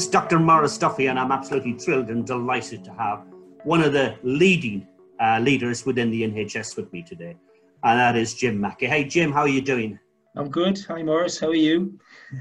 is 0.00 0.08
Dr. 0.08 0.38
Maurice 0.38 0.76
Duffy, 0.76 1.06
and 1.06 1.18
I'm 1.18 1.32
absolutely 1.32 1.72
thrilled 1.72 2.10
and 2.10 2.26
delighted 2.26 2.84
to 2.84 2.92
have 2.92 3.24
one 3.64 3.80
of 3.80 3.94
the 3.94 4.14
leading 4.22 4.86
uh, 5.18 5.38
leaders 5.38 5.86
within 5.86 6.10
the 6.10 6.22
NHS 6.22 6.76
with 6.76 6.92
me 6.92 7.02
today, 7.02 7.34
and 7.82 7.98
that 7.98 8.14
is 8.14 8.34
Jim 8.34 8.60
Mackey. 8.60 8.84
Hey, 8.84 9.04
Jim, 9.04 9.32
how 9.32 9.40
are 9.40 9.48
you 9.48 9.62
doing? 9.62 9.98
I'm 10.36 10.50
good. 10.50 10.78
Hi, 10.88 11.02
Maurice. 11.02 11.40
How 11.40 11.48
are 11.48 11.54
you? 11.54 11.98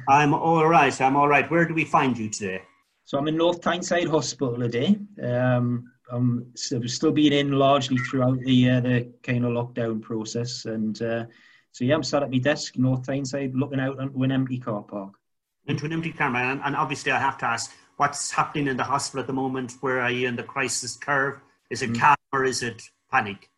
I'm 0.10 0.34
all 0.34 0.68
right. 0.68 1.00
I'm 1.00 1.16
all 1.16 1.30
right. 1.30 1.50
Where 1.50 1.66
do 1.66 1.74
we 1.74 1.86
find 1.86 2.18
you 2.18 2.30
today? 2.30 2.62
So 3.06 3.18
I'm 3.18 3.30
in 3.30 3.38
North 3.38 3.62
Tyneside 3.62 4.10
Hospital 4.10 4.58
today. 4.58 5.00
Um, 5.24 5.90
I'm 6.12 6.52
still 6.56 7.14
being 7.14 7.32
in 7.32 7.54
largely 7.54 7.98
throughout 8.00 8.38
the 8.40 8.70
uh, 8.70 8.80
the 8.82 9.14
kind 9.24 9.46
of 9.46 9.52
lockdown 9.52 10.02
process, 10.02 10.66
and 10.66 11.02
uh, 11.02 11.24
so 11.72 11.86
yeah, 11.86 11.96
I'm 11.96 12.04
sat 12.04 12.22
at 12.22 12.32
my 12.32 12.40
desk, 12.40 12.78
North 12.78 13.06
Tyneside, 13.06 13.56
looking 13.56 13.80
out 13.80 13.98
onto 13.98 14.24
an 14.24 14.34
empty 14.34 14.60
car 14.60 14.84
park 14.84 15.14
into 15.68 15.86
an 15.86 15.94
empty 15.94 16.12
camera. 16.12 16.44
And, 16.44 16.62
and, 16.64 16.76
obviously, 16.76 17.12
I 17.12 17.20
have 17.20 17.38
to 17.40 17.46
ask, 17.46 17.72
what's 17.98 18.32
happening 18.32 18.68
in 18.68 18.78
the 18.78 18.84
hospital 18.84 19.22
at 19.22 19.28
the 19.28 19.34
moment? 19.34 19.74
Where 19.82 20.02
are 20.02 20.12
you 20.12 20.28
in 20.28 20.36
the 20.36 20.44
crisis 20.44 20.96
curve? 20.96 21.40
Is 21.70 21.82
it 21.82 21.92
mm. 21.92 22.00
calm 22.00 22.16
or 22.32 22.46
is 22.46 22.62
it 22.64 22.82
panic? 23.12 23.50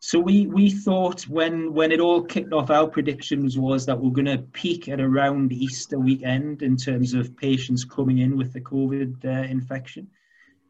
So 0.00 0.20
we, 0.20 0.46
we 0.46 0.68
thought 0.68 1.22
when 1.22 1.72
when 1.72 1.90
it 1.90 1.98
all 1.98 2.22
kicked 2.22 2.52
off, 2.52 2.68
our 2.68 2.86
predictions 2.86 3.56
was 3.56 3.86
that 3.86 3.98
we're 3.98 4.10
going 4.10 4.26
to 4.26 4.44
peak 4.52 4.86
at 4.90 5.00
around 5.00 5.50
Easter 5.50 5.98
weekend 5.98 6.60
in 6.60 6.76
terms 6.76 7.14
of 7.14 7.34
patients 7.38 7.86
coming 7.86 8.18
in 8.18 8.36
with 8.36 8.52
the 8.52 8.60
COVID 8.60 9.24
uh, 9.24 9.48
infection, 9.48 10.06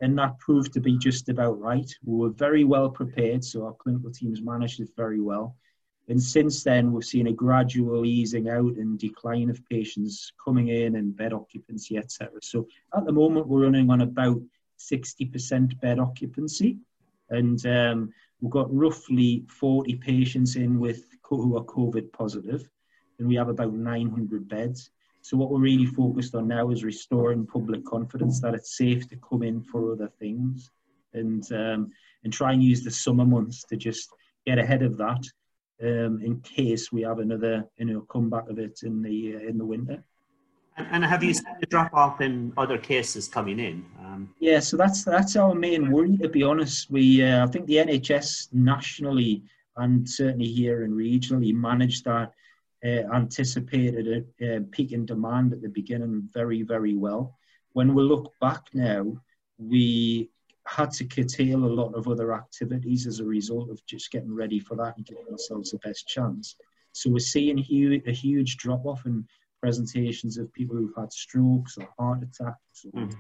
and 0.01 0.17
that 0.19 0.39
proved 0.39 0.73
to 0.75 0.81
be 0.81 0.97
just 0.99 1.29
about 1.29 1.59
right. 1.59 1.93
We 2.05 2.17
were 2.17 2.31
very 2.31 2.63
well 2.63 2.89
prepared, 2.89 3.43
so 3.43 3.67
our 3.67 3.73
clinical 3.73 4.13
teams 4.13 4.41
managed 4.41 4.79
it 4.79 4.91
very 4.97 5.21
well. 5.21 5.57
And 6.09 6.23
since 6.23 6.63
then, 6.63 6.93
we've 6.93 7.05
seen 7.05 7.29
a 7.29 7.33
gradual 7.33 8.05
easing 8.05 8.49
out 8.51 8.75
and 8.77 8.99
decline 8.99 9.49
of 9.49 9.67
patients 9.69 10.33
coming 10.43 10.69
in 10.69 10.97
and 10.97 11.17
bed 11.17 11.33
occupancy, 11.33 11.97
etc. 11.97 12.41
So 12.43 12.69
at 12.95 13.07
the 13.07 13.13
moment, 13.13 13.49
we're 13.49 13.65
running 13.65 13.91
on 13.91 14.03
about 14.03 14.41
60% 14.79 15.81
bed 15.81 15.99
occupancy. 15.99 16.79
And 17.31 17.65
um, 17.67 18.13
we've 18.41 18.51
got 18.51 18.75
roughly 18.75 19.45
40 19.49 19.95
patients 19.97 20.57
in 20.57 20.79
with 20.79 21.07
who 21.23 21.57
are 21.57 21.65
COVID 21.65 22.13
positive, 22.13 22.69
and 23.19 23.27
we 23.27 23.35
have 23.35 23.49
about 23.49 23.73
900 23.73 24.49
beds. 24.49 24.91
So 25.23 25.37
what 25.37 25.51
we're 25.51 25.61
really 25.61 25.87
focused 25.87 26.35
on 26.35 26.49
now 26.49 26.71
is 26.71 26.85
restoring 26.85 27.47
public 27.47 27.85
confidence 27.85 28.41
that 28.41 28.55
it's 28.55 28.77
safe 28.77 29.09
to 29.09 29.17
come 29.17 29.43
in 29.43 29.63
for 29.63 29.93
other 29.93 30.11
things, 30.19 30.71
and 31.13 31.51
um, 31.53 31.91
and 32.23 32.33
try 32.33 32.53
and 32.53 32.63
use 32.63 32.85
the 32.85 32.91
summer 32.91 33.25
months 33.25 33.65
to 33.65 33.77
just 33.77 34.11
get 34.47 34.59
ahead 34.59 34.83
of 34.83 34.97
that 34.99 35.25
um, 35.83 36.21
in 36.23 36.41
case 36.41 36.93
we 36.93 37.03
have 37.03 37.19
another 37.19 37.65
you 37.77 37.87
know 37.87 38.01
comeback 38.03 38.49
of 38.49 38.59
it 38.59 38.81
in 38.83 39.03
the 39.03 39.37
uh, 39.37 39.49
in 39.49 39.59
the 39.59 39.65
winter. 39.65 40.03
And, 40.77 40.89
and, 40.91 41.05
have 41.05 41.23
you 41.23 41.33
seen 41.35 41.57
a 41.63 41.67
drop 41.67 41.95
off 41.95 42.21
in 42.21 42.53
other 42.57 42.79
cases 42.79 43.29
coming 43.29 43.61
in? 43.61 43.85
Um, 44.01 44.35
yeah, 44.41 44.59
so 44.59 44.77
that's 44.77 45.05
that's 45.05 45.37
our 45.37 45.55
main 45.55 45.91
worry. 45.91 46.17
To 46.19 46.29
be 46.29 46.43
honest, 46.43 46.91
we 46.91 47.23
uh, 47.23 47.45
I 47.45 47.47
think 47.49 47.67
the 47.67 47.77
NHS 47.77 48.53
nationally 48.53 49.43
and 49.77 50.09
certainly 50.09 50.47
here 50.47 50.85
and 50.85 50.95
regionally 50.95 51.55
managed 51.55 52.05
that 52.05 52.33
uh, 52.85 53.15
anticipated 53.15 54.27
a, 54.41 54.57
a 54.57 54.61
peak 54.61 54.93
in 54.93 55.07
demand 55.07 55.53
at 55.53 55.63
the 55.63 55.69
beginning 55.69 56.29
very 56.33 56.63
very 56.63 56.95
well. 56.95 57.37
When 57.73 57.95
we 57.95 58.03
look 58.03 58.33
back 58.41 58.67
now, 58.73 59.17
we 59.59 60.31
had 60.67 60.91
to 60.93 61.05
curtail 61.05 61.65
a 61.65 61.67
lot 61.67 61.95
of 61.95 62.09
other 62.09 62.33
activities 62.33 63.07
as 63.07 63.21
a 63.21 63.25
result 63.25 63.71
of 63.71 63.85
just 63.87 64.11
getting 64.11 64.35
ready 64.35 64.59
for 64.59 64.77
that 64.77 64.97
and 64.97 65.07
giving 65.07 65.27
ourselves 65.31 65.71
the 65.71 65.79
best 65.79 66.07
chance. 66.09 66.57
So 66.93 67.11
we're 67.11 67.19
seeing 67.19 67.59
a 67.59 68.13
huge 68.13 68.57
drop 68.57 68.87
off 68.87 69.05
in 69.05 69.27
presentations 69.61 70.39
of 70.39 70.53
people 70.53 70.77
who've 70.77 70.95
had 70.97 71.13
strokes 71.13 71.77
or 71.77 71.89
heart 71.99 72.23
attacks 72.23 72.87
or 72.93 73.01
mm. 73.01 73.15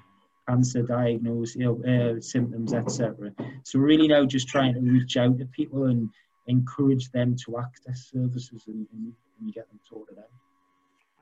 cancer 0.48 0.82
diagnosis, 0.82 1.56
you 1.56 1.64
know, 1.64 2.16
uh, 2.16 2.20
symptoms, 2.20 2.72
etc. 2.72 3.32
So 3.64 3.78
really 3.78 4.08
now 4.08 4.24
just 4.24 4.48
trying 4.48 4.74
to 4.74 4.80
reach 4.80 5.16
out 5.16 5.38
to 5.38 5.46
people 5.46 5.84
and 5.84 6.08
encourage 6.46 7.10
them 7.10 7.36
to 7.44 7.58
access 7.58 8.10
services 8.12 8.64
and, 8.66 8.86
and, 8.92 9.12
and 9.40 9.52
get 9.52 9.68
them 9.68 9.80
sorted 9.88 10.18
out. 10.18 10.30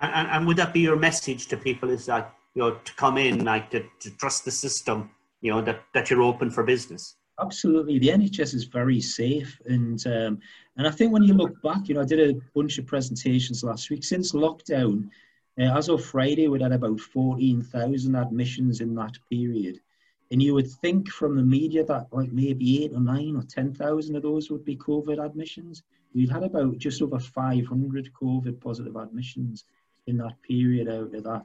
And, 0.00 0.28
and, 0.28 0.46
would 0.46 0.56
that 0.56 0.74
be 0.74 0.80
your 0.80 0.96
message 0.96 1.46
to 1.46 1.56
people? 1.56 1.88
Is 1.90 2.06
that 2.06 2.34
you 2.54 2.62
know 2.62 2.72
to 2.72 2.94
come 2.94 3.16
in, 3.16 3.44
like 3.44 3.70
to, 3.70 3.84
to 4.00 4.10
trust 4.10 4.44
the 4.44 4.50
system 4.50 5.10
you 5.42 5.50
know 5.50 5.60
that 5.60 5.82
that 5.92 6.08
you're 6.08 6.22
open 6.22 6.50
for 6.50 6.64
business. 6.64 7.16
Absolutely. 7.40 7.98
The 7.98 8.08
nhs 8.08 8.54
is 8.54 8.64
very 8.64 9.00
safe. 9.00 9.60
And 9.66 10.04
um, 10.06 10.38
and 10.76 10.86
i 10.86 10.90
think 10.90 11.12
when 11.12 11.24
you 11.24 11.34
look 11.34 11.60
back 11.62 11.88
you 11.88 11.94
know 11.94 12.02
i 12.02 12.04
did 12.04 12.30
a 12.30 12.40
bunch 12.54 12.78
of 12.78 12.86
presentations 12.86 13.62
last 13.62 13.90
week. 13.90 14.04
Since 14.04 14.32
lockdown 14.32 15.08
uh, 15.58 15.76
as 15.76 15.88
of 15.88 16.04
friday 16.04 16.48
we 16.48 16.62
had 16.62 16.72
about 16.72 17.00
14000 17.00 18.16
admissions 18.16 18.80
in 18.80 18.94
that 18.94 19.18
period. 19.30 19.80
And 20.30 20.42
you 20.42 20.54
would 20.54 20.70
think 20.70 21.10
from 21.10 21.36
the 21.36 21.42
media 21.42 21.84
that 21.84 22.06
like 22.10 22.32
maybe 22.32 22.84
eight 22.84 22.94
or 22.94 23.00
nine 23.00 23.36
or 23.36 23.42
10,000 23.42 24.16
of 24.16 24.22
those 24.22 24.50
would 24.50 24.64
be 24.64 24.76
COVID 24.76 25.22
admissions. 25.22 25.82
We've 26.14 26.30
had 26.30 26.42
about 26.42 26.78
just 26.78 27.02
over 27.02 27.18
500 27.18 28.10
COVID 28.14 28.58
positive 28.58 28.96
admissions 28.96 29.64
in 30.06 30.16
that 30.18 30.40
period 30.42 30.88
out 30.88 31.14
of 31.14 31.24
that. 31.24 31.44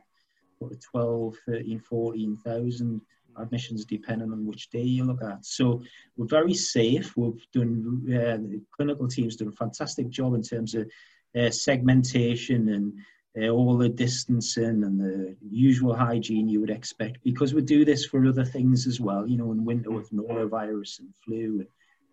What, 0.60 0.80
12, 0.80 1.36
13, 1.46 1.80
14,000 1.82 3.02
admissions 3.40 3.86
depending 3.86 4.32
on 4.32 4.46
which 4.46 4.70
day 4.70 4.82
you 4.82 5.04
look 5.06 5.24
at. 5.24 5.46
So 5.46 5.82
we're 6.16 6.28
very 6.28 6.54
safe. 6.54 7.16
We've 7.16 7.46
done 7.54 8.04
uh, 8.08 8.38
the 8.38 8.62
clinical 8.76 9.08
teams 9.08 9.36
done 9.36 9.50
a 9.50 9.52
fantastic 9.52 10.10
job 10.10 10.34
in 10.34 10.42
terms 10.42 10.76
of 10.76 10.90
uh, 11.38 11.50
segmentation 11.52 12.70
and 12.70 12.94
uh, 13.40 13.50
all 13.50 13.78
the 13.78 13.90
distancing 13.90 14.84
and 14.84 15.00
the 15.00 15.36
usual 15.48 15.96
hygiene 15.96 16.50
you 16.50 16.60
would 16.60 16.72
expect 16.72 17.24
because 17.24 17.54
we 17.54 17.62
do 17.62 17.86
this 17.86 18.06
for 18.06 18.26
other 18.26 18.46
things 18.46 18.88
as 18.88 19.00
well. 19.00 19.28
You 19.28 19.38
know, 19.38 19.52
in 19.52 19.64
winter 19.64 19.92
with 19.92 20.12
norovirus 20.12 21.00
and 21.00 21.14
flu 21.24 21.60
and 21.60 21.68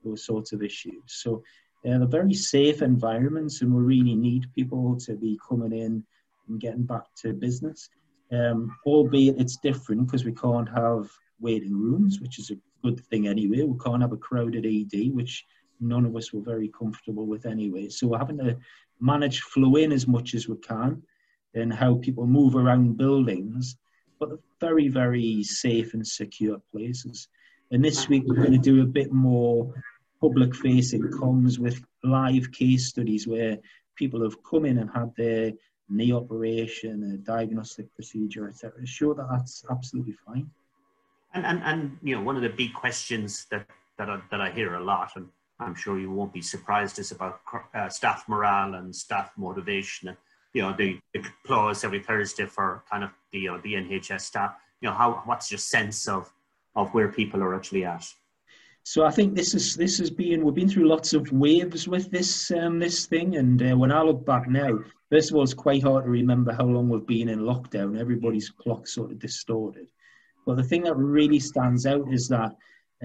those 0.04 0.24
sorts 0.24 0.52
of 0.52 0.62
issues. 0.62 1.02
So 1.06 1.42
uh, 1.86 1.98
they're 1.98 2.06
very 2.06 2.34
safe 2.34 2.82
environments, 2.82 3.62
and 3.62 3.74
we 3.74 3.82
really 3.82 4.14
need 4.14 4.52
people 4.54 4.98
to 5.00 5.14
be 5.14 5.38
coming 5.46 5.72
in 5.72 6.04
and 6.48 6.60
getting 6.60 6.84
back 6.84 7.04
to 7.22 7.32
business 7.32 7.88
um, 8.34 8.76
albeit 8.86 9.40
it's 9.40 9.56
different 9.56 10.06
because 10.06 10.24
we 10.24 10.32
can't 10.32 10.68
have 10.68 11.10
waiting 11.40 11.76
rooms, 11.76 12.20
which 12.20 12.38
is 12.38 12.50
a 12.50 12.58
good 12.82 13.00
thing 13.06 13.26
anyway. 13.26 13.62
We 13.62 13.78
can't 13.78 14.02
have 14.02 14.12
a 14.12 14.16
crowded 14.16 14.66
ED, 14.66 15.12
which 15.12 15.44
none 15.80 16.04
of 16.06 16.16
us 16.16 16.32
were 16.32 16.40
very 16.40 16.68
comfortable 16.68 17.26
with 17.26 17.46
anyway. 17.46 17.88
So 17.88 18.06
we're 18.06 18.18
having 18.18 18.38
to 18.38 18.56
manage 19.00 19.40
flow 19.40 19.76
in 19.76 19.92
as 19.92 20.06
much 20.06 20.34
as 20.34 20.48
we 20.48 20.56
can 20.56 21.02
and 21.54 21.72
how 21.72 21.96
people 21.96 22.26
move 22.26 22.56
around 22.56 22.96
buildings, 22.96 23.76
but 24.18 24.30
very, 24.60 24.88
very 24.88 25.42
safe 25.42 25.94
and 25.94 26.06
secure 26.06 26.58
places. 26.72 27.28
And 27.70 27.84
this 27.84 28.08
week 28.08 28.24
we're 28.26 28.36
going 28.36 28.52
to 28.52 28.58
do 28.58 28.82
a 28.82 28.86
bit 28.86 29.12
more 29.12 29.72
public 30.20 30.54
facing 30.54 31.02
comms 31.02 31.58
with 31.58 31.84
live 32.02 32.50
case 32.52 32.88
studies 32.88 33.26
where 33.26 33.58
people 33.96 34.22
have 34.22 34.42
come 34.42 34.64
in 34.64 34.78
and 34.78 34.90
had 34.90 35.14
their 35.16 35.52
knee 35.88 36.12
operation, 36.12 37.12
a 37.12 37.16
diagnostic 37.18 37.94
procedure, 37.94 38.48
etc. 38.48 38.86
Show 38.86 39.14
that 39.14 39.28
that's 39.30 39.64
absolutely 39.70 40.14
fine. 40.26 40.50
And, 41.34 41.44
and, 41.44 41.62
and 41.64 41.98
you 42.02 42.16
know, 42.16 42.22
one 42.22 42.36
of 42.36 42.42
the 42.42 42.48
big 42.48 42.72
questions 42.74 43.46
that, 43.50 43.66
that, 43.98 44.08
I, 44.08 44.20
that 44.30 44.40
I 44.40 44.50
hear 44.50 44.74
a 44.74 44.84
lot, 44.84 45.12
and 45.16 45.28
I'm 45.60 45.74
sure 45.74 45.98
you 45.98 46.10
won't 46.10 46.32
be 46.32 46.42
surprised, 46.42 46.98
is 46.98 47.10
about 47.10 47.40
uh, 47.74 47.88
staff 47.88 48.24
morale 48.28 48.74
and 48.74 48.94
staff 48.94 49.32
motivation. 49.36 50.16
You 50.52 50.62
know, 50.62 50.74
the, 50.76 50.98
the 51.12 51.24
applause 51.44 51.84
every 51.84 52.00
Thursday 52.00 52.46
for 52.46 52.84
kind 52.90 53.04
of 53.04 53.10
the, 53.32 53.40
you 53.40 53.50
know, 53.50 53.58
the 53.58 53.74
NHS 53.74 54.22
staff. 54.22 54.54
You 54.80 54.88
know, 54.88 54.94
how, 54.94 55.22
what's 55.24 55.50
your 55.50 55.58
sense 55.58 56.08
of, 56.08 56.32
of 56.76 56.92
where 56.94 57.08
people 57.08 57.42
are 57.42 57.54
actually 57.54 57.84
at? 57.84 58.06
So 58.86 59.04
I 59.04 59.10
think 59.10 59.34
this 59.34 59.54
is 59.54 59.74
this 59.76 59.98
has 59.98 60.10
been 60.10 60.44
we've 60.44 60.54
been 60.54 60.68
through 60.68 60.88
lots 60.88 61.14
of 61.14 61.32
waves 61.32 61.88
with 61.88 62.10
this 62.10 62.50
um, 62.50 62.78
this 62.78 63.06
thing, 63.06 63.36
and 63.36 63.62
uh, 63.62 63.74
when 63.74 63.90
I 63.90 64.02
look 64.02 64.26
back 64.26 64.46
now, 64.46 64.78
first 65.14 65.30
of 65.30 65.36
all, 65.36 65.44
it's 65.44 65.54
quite 65.54 65.84
hard 65.84 66.02
to 66.02 66.10
remember 66.10 66.52
how 66.52 66.64
long 66.64 66.88
we've 66.88 67.06
been 67.06 67.28
in 67.28 67.38
lockdown. 67.38 67.96
Everybody's 67.96 68.50
clock 68.50 68.88
sort 68.88 69.12
of 69.12 69.20
distorted. 69.20 69.86
But 70.44 70.56
the 70.56 70.64
thing 70.64 70.82
that 70.82 70.96
really 70.96 71.38
stands 71.38 71.86
out 71.86 72.12
is 72.12 72.26
that 72.28 72.50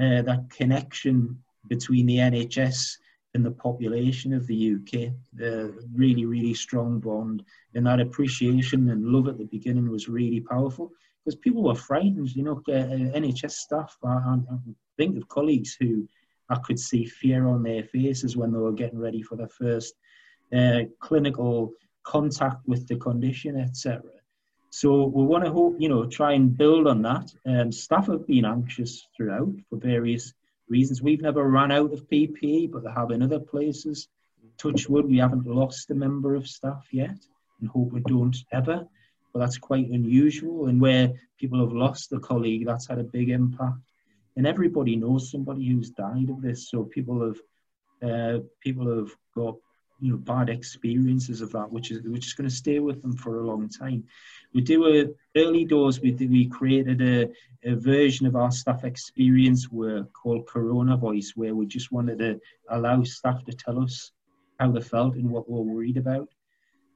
uh, 0.01 0.23
that 0.23 0.49
connection 0.49 1.37
between 1.67 2.07
the 2.07 2.17
NHS 2.17 2.97
and 3.35 3.45
the 3.45 3.51
population 3.51 4.33
of 4.33 4.47
the 4.47 4.73
UK, 4.73 5.13
the 5.33 5.71
really 5.93 6.25
really 6.25 6.55
strong 6.55 6.99
bond, 6.99 7.43
and 7.75 7.85
that 7.85 7.99
appreciation 7.99 8.89
and 8.89 9.05
love 9.05 9.27
at 9.27 9.37
the 9.37 9.45
beginning 9.45 9.87
was 9.87 10.09
really 10.09 10.39
powerful 10.39 10.91
because 11.23 11.35
people 11.35 11.61
were 11.61 11.75
frightened. 11.75 12.35
You 12.35 12.43
know, 12.43 12.63
uh, 12.69 13.19
NHS 13.19 13.51
staff. 13.51 13.95
I, 14.03 14.37
think 14.97 15.15
of 15.15 15.27
colleagues 15.27 15.77
who 15.79 16.07
I 16.49 16.55
could 16.55 16.79
see 16.79 17.05
fear 17.05 17.47
on 17.47 17.61
their 17.61 17.83
faces 17.83 18.35
when 18.35 18.51
they 18.51 18.57
were 18.57 18.71
getting 18.71 18.97
ready 18.97 19.21
for 19.21 19.35
their 19.35 19.47
first 19.47 19.93
uh, 20.51 20.81
clinical 20.99 21.71
contact 22.03 22.67
with 22.67 22.87
the 22.87 22.95
condition, 22.95 23.57
etc. 23.57 24.01
So 24.71 25.05
we 25.05 25.23
want 25.23 25.45
to 25.45 25.51
hope, 25.51 25.75
you 25.79 25.89
know, 25.89 26.05
try 26.05 26.33
and 26.33 26.55
build 26.55 26.87
on 26.87 27.01
that. 27.01 27.33
Um, 27.45 27.71
staff 27.71 28.07
have 28.07 28.27
been 28.27 28.45
anxious 28.45 29.07
throughout 29.15 29.53
for 29.69 29.77
various 29.77 30.33
reasons. 30.67 31.01
We've 31.01 31.21
never 31.21 31.43
run 31.49 31.71
out 31.71 31.91
of 31.91 32.07
PPE, 32.09 32.71
but 32.71 32.83
they 32.83 32.91
have 32.91 33.11
in 33.11 33.23
other 33.23 33.39
places. 33.39 34.07
Touch 34.57 34.87
wood, 34.87 35.07
we 35.07 35.17
haven't 35.17 35.47
lost 35.47 35.89
a 35.89 35.95
member 35.95 36.35
of 36.35 36.47
staff 36.47 36.85
yet, 36.91 37.17
and 37.59 37.69
hope 37.69 37.91
we 37.91 38.01
don't 38.01 38.37
ever. 38.51 38.85
but 39.33 39.39
that's 39.39 39.57
quite 39.57 39.89
unusual. 39.89 40.67
And 40.67 40.79
where 40.79 41.13
people 41.39 41.59
have 41.59 41.73
lost 41.73 42.11
a 42.13 42.19
colleague, 42.19 42.65
that's 42.65 42.87
had 42.87 42.99
a 42.99 43.03
big 43.03 43.29
impact. 43.29 43.79
And 44.35 44.45
everybody 44.45 44.95
knows 44.95 45.31
somebody 45.31 45.67
who's 45.67 45.89
died 45.89 46.29
of 46.29 46.41
this. 46.41 46.69
So 46.69 46.83
people 46.83 47.21
have 47.25 47.39
uh, 48.01 48.39
people 48.61 48.87
have 48.95 49.11
got 49.35 49.55
you 49.99 50.11
know 50.11 50.17
bad 50.17 50.49
experiences 50.49 51.41
of 51.41 51.51
that, 51.51 51.71
which 51.71 51.91
is 51.91 52.01
which 52.03 52.27
is 52.27 52.33
going 52.33 52.49
to 52.49 52.55
stay 52.55 52.79
with 52.79 53.01
them 53.01 53.15
for 53.15 53.39
a 53.39 53.45
long 53.45 53.69
time. 53.69 54.03
We 54.53 54.61
do 54.61 54.87
a 54.87 55.39
early 55.39 55.65
doors. 55.65 55.99
We 56.01 56.11
we 56.13 56.47
created 56.47 57.01
a, 57.01 57.29
a 57.69 57.75
version 57.75 58.25
of 58.25 58.35
our 58.35 58.51
staff 58.51 58.83
experience 58.83 59.69
work 59.69 60.11
called 60.13 60.47
Corona 60.47 60.97
Voice, 60.97 61.33
where 61.35 61.55
we 61.55 61.65
just 61.65 61.91
wanted 61.91 62.19
to 62.19 62.39
allow 62.69 63.03
staff 63.03 63.43
to 63.45 63.53
tell 63.53 63.79
us 63.81 64.11
how 64.59 64.71
they 64.71 64.81
felt 64.81 65.15
and 65.15 65.29
what 65.29 65.47
they 65.47 65.53
were 65.53 65.61
worried 65.61 65.97
about, 65.97 66.29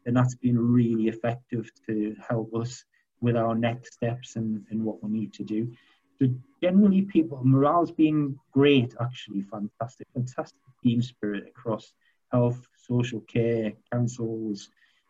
and 0.06 0.16
that's 0.16 0.36
been 0.36 0.58
really 0.58 1.08
effective 1.08 1.70
to 1.88 2.16
help 2.28 2.54
us 2.56 2.84
with 3.22 3.38
our 3.38 3.56
next 3.56 3.94
steps 3.94 4.36
and, 4.36 4.66
and 4.70 4.84
what 4.84 5.02
we 5.02 5.10
need 5.10 5.34
to 5.34 5.44
do. 5.44 5.72
So 6.20 6.28
generally, 6.62 7.04
people 7.04 7.42
morale's 7.44 7.92
been 7.92 8.38
great, 8.52 8.94
actually, 9.02 9.42
fantastic, 9.42 10.08
fantastic 10.14 10.60
team 10.84 11.02
spirit 11.02 11.46
across 11.48 11.94
health, 12.34 12.68
social 12.76 13.22
care, 13.22 13.72
councils, 13.92 14.70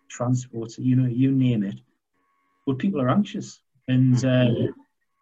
transport, 0.10 0.78
you 0.78 0.96
know, 0.96 1.08
you 1.08 1.32
name 1.32 1.64
it. 1.64 1.80
But 2.68 2.78
people 2.78 3.02
are 3.02 3.10
anxious. 3.10 3.62
And, 3.88 4.24
uh, 4.24 4.72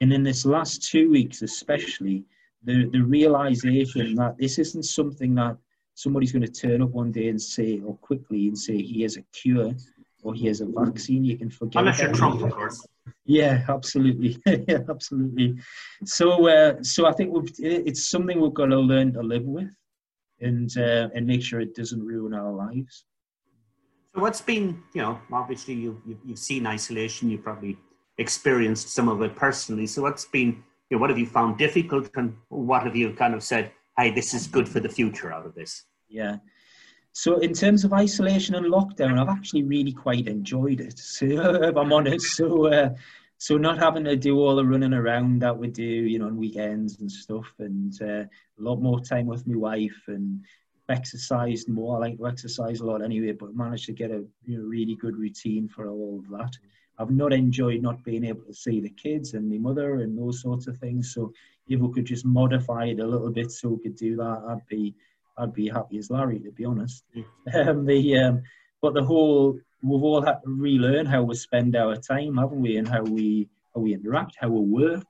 and 0.01 0.11
in 0.11 0.23
this 0.23 0.45
last 0.45 0.89
two 0.89 1.09
weeks, 1.09 1.41
especially, 1.41 2.25
the, 2.63 2.89
the 2.91 3.01
realization 3.01 4.15
that 4.15 4.37
this 4.37 4.59
isn't 4.59 4.83
something 4.83 5.33
that 5.35 5.57
somebody's 5.95 6.31
going 6.31 6.43
to 6.43 6.51
turn 6.51 6.81
up 6.81 6.89
one 6.89 7.11
day 7.11 7.29
and 7.29 7.41
say, 7.41 7.79
or 7.79 7.95
quickly 7.97 8.47
and 8.47 8.57
say, 8.57 8.81
he 8.81 9.01
has 9.01 9.17
a 9.17 9.21
cure 9.31 9.73
or 10.23 10.35
he 10.35 10.45
has 10.45 10.61
a 10.61 10.67
vaccine, 10.67 11.23
you 11.23 11.37
can 11.37 11.49
forget. 11.49 11.79
Unless 11.79 11.99
you're 11.99 12.13
Trump, 12.13 12.41
of 12.41 12.51
course. 12.51 12.85
Yeah, 13.25 13.63
absolutely. 13.67 14.37
yeah, 14.67 14.79
absolutely. 14.87 15.55
So, 16.05 16.47
uh, 16.47 16.83
so 16.83 17.07
I 17.07 17.13
think 17.13 17.33
it's 17.57 18.09
something 18.09 18.39
we've 18.39 18.53
got 18.53 18.67
to 18.67 18.77
learn 18.77 19.13
to 19.13 19.21
live 19.21 19.45
with 19.45 19.71
and 20.41 20.69
uh, 20.77 21.09
and 21.13 21.25
make 21.25 21.41
sure 21.41 21.59
it 21.59 21.75
doesn't 21.75 22.03
ruin 22.03 22.33
our 22.33 22.51
lives. 22.51 23.05
So 24.13 24.21
what's 24.21 24.41
been, 24.41 24.83
you 24.93 25.01
know, 25.01 25.19
obviously 25.31 25.73
you, 25.73 26.01
you 26.05 26.17
you've 26.25 26.39
seen 26.39 26.67
isolation, 26.67 27.29
you've 27.29 27.43
probably 27.43 27.77
experienced 28.17 28.89
some 28.89 29.07
of 29.07 29.21
it 29.21 29.35
personally. 29.35 29.87
So 29.87 30.01
what's 30.01 30.25
been, 30.25 30.63
you 30.89 30.97
know, 30.97 31.01
what 31.01 31.09
have 31.09 31.19
you 31.19 31.25
found 31.25 31.57
difficult, 31.57 32.09
and 32.15 32.35
what 32.49 32.83
have 32.83 32.95
you 32.95 33.13
kind 33.13 33.33
of 33.33 33.43
said, 33.43 33.71
hey, 33.97 34.11
this 34.11 34.33
is 34.33 34.47
good 34.47 34.67
for 34.67 34.79
the 34.79 34.89
future 34.89 35.31
out 35.31 35.45
of 35.45 35.55
this? 35.55 35.85
Yeah. 36.09 36.37
So 37.13 37.39
in 37.39 37.53
terms 37.53 37.83
of 37.83 37.93
isolation 37.93 38.55
and 38.55 38.67
lockdown, 38.67 39.19
I've 39.19 39.29
actually 39.29 39.63
really 39.63 39.91
quite 39.91 40.27
enjoyed 40.27 40.79
it. 40.79 40.97
So 40.97 41.25
if 41.63 41.75
I'm 41.75 41.91
honest, 41.91 42.25
so 42.37 42.67
uh, 42.67 42.89
so 43.41 43.57
not 43.57 43.79
having 43.79 44.03
to 44.03 44.15
do 44.15 44.37
all 44.37 44.55
the 44.55 44.63
running 44.63 44.93
around 44.93 45.39
that 45.39 45.57
we 45.57 45.67
do, 45.67 45.83
you 45.83 46.19
know, 46.19 46.27
on 46.27 46.37
weekends 46.37 46.99
and 46.99 47.11
stuff, 47.11 47.51
and 47.57 47.99
uh, 47.99 48.05
a 48.05 48.29
lot 48.59 48.79
more 48.79 48.99
time 48.99 49.25
with 49.25 49.47
my 49.47 49.55
wife 49.57 49.99
and 50.05 50.45
exercised 50.89 51.67
more. 51.67 51.95
I 51.95 52.01
like 52.01 52.17
to 52.19 52.27
exercise 52.27 52.81
a 52.81 52.85
lot 52.85 53.01
anyway, 53.01 53.31
but 53.31 53.55
managed 53.55 53.87
to 53.87 53.93
get 53.93 54.11
a 54.11 54.23
you 54.45 54.59
know, 54.59 54.63
really 54.63 54.93
good 54.93 55.17
routine 55.17 55.67
for 55.67 55.89
all 55.89 56.19
of 56.19 56.29
that. 56.29 56.51
I've 56.99 57.09
not 57.09 57.33
enjoyed 57.33 57.81
not 57.81 58.03
being 58.03 58.25
able 58.25 58.43
to 58.43 58.53
see 58.53 58.79
the 58.79 58.91
kids 58.91 59.33
and 59.33 59.49
my 59.49 59.57
mother 59.57 60.01
and 60.01 60.15
those 60.15 60.39
sorts 60.39 60.67
of 60.67 60.77
things. 60.77 61.11
So 61.11 61.33
if 61.67 61.79
we 61.79 61.91
could 61.91 62.05
just 62.05 62.25
modify 62.25 62.89
it 62.89 62.99
a 62.99 63.07
little 63.07 63.31
bit 63.31 63.51
so 63.51 63.69
we 63.69 63.81
could 63.81 63.95
do 63.95 64.17
that, 64.17 64.43
I'd 64.49 64.67
be 64.67 64.93
I'd 65.39 65.53
be 65.53 65.67
happy 65.67 65.97
as 65.97 66.11
Larry 66.11 66.37
to 66.41 66.51
be 66.51 66.65
honest. 66.65 67.05
Mm. 67.17 67.25
Um, 67.69 67.85
the 67.87 68.17
um, 68.17 68.43
but 68.83 68.93
the 68.93 69.03
whole 69.03 69.59
we've 69.83 70.03
all 70.03 70.21
had 70.21 70.41
to 70.43 70.49
relearn 70.49 71.05
how 71.05 71.23
we 71.23 71.35
spend 71.35 71.75
our 71.75 71.95
time, 71.95 72.37
haven't 72.37 72.61
we, 72.61 72.77
and 72.77 72.87
how 72.87 73.03
we 73.03 73.49
how 73.73 73.81
we 73.81 73.93
interact, 73.93 74.35
how 74.39 74.49
we 74.49 74.61
work. 74.61 75.05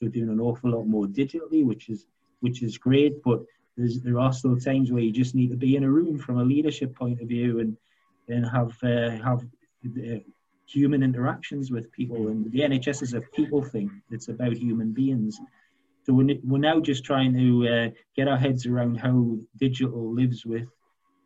We're 0.00 0.08
doing 0.08 0.28
an 0.28 0.40
awful 0.40 0.70
lot 0.70 0.84
more 0.84 1.06
digitally, 1.06 1.64
which 1.64 1.88
is 1.88 2.06
which 2.40 2.62
is 2.62 2.78
great. 2.78 3.22
But 3.22 3.40
there 3.76 4.20
are 4.20 4.32
still 4.32 4.56
times 4.56 4.92
where 4.92 5.02
you 5.02 5.12
just 5.12 5.34
need 5.34 5.50
to 5.50 5.56
be 5.56 5.76
in 5.76 5.84
a 5.84 5.90
room 5.90 6.18
from 6.18 6.38
a 6.38 6.44
leadership 6.44 6.94
point 6.94 7.20
of 7.20 7.28
view 7.28 7.60
and 7.60 7.76
and 8.28 8.46
have 8.46 8.72
uh, 8.82 9.10
have 9.22 9.44
uh, 9.86 10.18
human 10.66 11.02
interactions 11.02 11.70
with 11.70 11.90
people. 11.92 12.28
And 12.28 12.50
the 12.50 12.60
NHS 12.60 13.02
is 13.02 13.14
a 13.14 13.20
people 13.20 13.62
thing. 13.62 14.02
It's 14.10 14.28
about 14.28 14.54
human 14.54 14.92
beings. 14.92 15.38
So 16.04 16.12
we're, 16.12 16.36
we're 16.44 16.58
now 16.58 16.80
just 16.80 17.04
trying 17.04 17.34
to 17.34 17.68
uh, 17.68 17.90
get 18.14 18.28
our 18.28 18.36
heads 18.36 18.66
around 18.66 18.96
how 18.96 19.38
digital 19.56 20.12
lives 20.12 20.44
with 20.44 20.68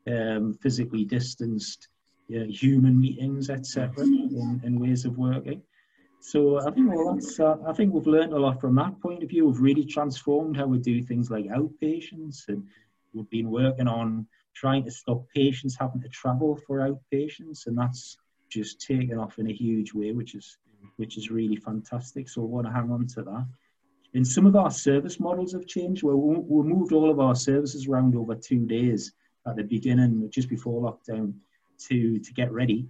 um, 0.06 0.54
physically 0.62 1.04
distanced 1.04 1.88
uh, 2.34 2.44
human 2.44 3.00
meetings, 3.00 3.50
etc., 3.50 4.04
and, 4.04 4.78
ways 4.80 5.04
of 5.04 5.16
working. 5.16 5.62
So 6.20 6.58
I 6.60 6.70
think 6.70 6.92
well, 6.92 7.14
that's, 7.14 7.38
uh, 7.40 7.56
I 7.66 7.72
think 7.72 7.94
we've 7.94 8.06
learned 8.06 8.32
a 8.32 8.38
lot 8.38 8.60
from 8.60 8.75
that 8.75 9.00
point 9.00 9.22
of 9.22 9.30
view. 9.30 9.46
We've 9.46 9.60
really 9.60 9.84
transformed 9.84 10.56
how 10.56 10.66
we 10.66 10.78
do 10.78 11.02
things 11.02 11.30
like 11.30 11.46
outpatients, 11.46 12.48
and 12.48 12.64
we've 13.14 13.30
been 13.30 13.50
working 13.50 13.88
on 13.88 14.26
trying 14.54 14.84
to 14.84 14.90
stop 14.90 15.25
patients 15.34 15.76
having 15.78 16.02
to 16.02 16.08
travel 16.08 16.58
for 16.66 16.78
outpatients, 16.78 17.66
and 17.66 17.78
that's 17.78 18.19
just 18.50 18.81
taken 18.81 19.19
off 19.19 19.38
in 19.38 19.48
a 19.48 19.52
huge 19.52 19.94
way, 19.94 20.12
which 20.12 20.34
is 20.34 20.58
which 20.96 21.16
is 21.16 21.31
really 21.31 21.56
fantastic. 21.56 22.28
So 22.28 22.42
we 22.42 22.48
want 22.48 22.66
to 22.66 22.72
hang 22.72 22.90
on 22.90 23.06
to 23.08 23.22
that. 23.22 23.46
And 24.14 24.26
some 24.26 24.46
of 24.46 24.56
our 24.56 24.70
service 24.70 25.20
models 25.20 25.52
have 25.52 25.66
changed. 25.66 26.02
we 26.02 26.14
we 26.14 26.62
moved 26.62 26.92
all 26.92 27.10
of 27.10 27.20
our 27.20 27.34
services 27.34 27.86
around 27.86 28.16
over 28.16 28.34
two 28.34 28.66
days 28.66 29.12
at 29.46 29.56
the 29.56 29.62
beginning, 29.62 30.28
just 30.31 30.48
before 30.48 30.82
lockdown 30.82 31.34
to 31.88 32.19
to 32.19 32.32
get 32.32 32.50
ready, 32.52 32.86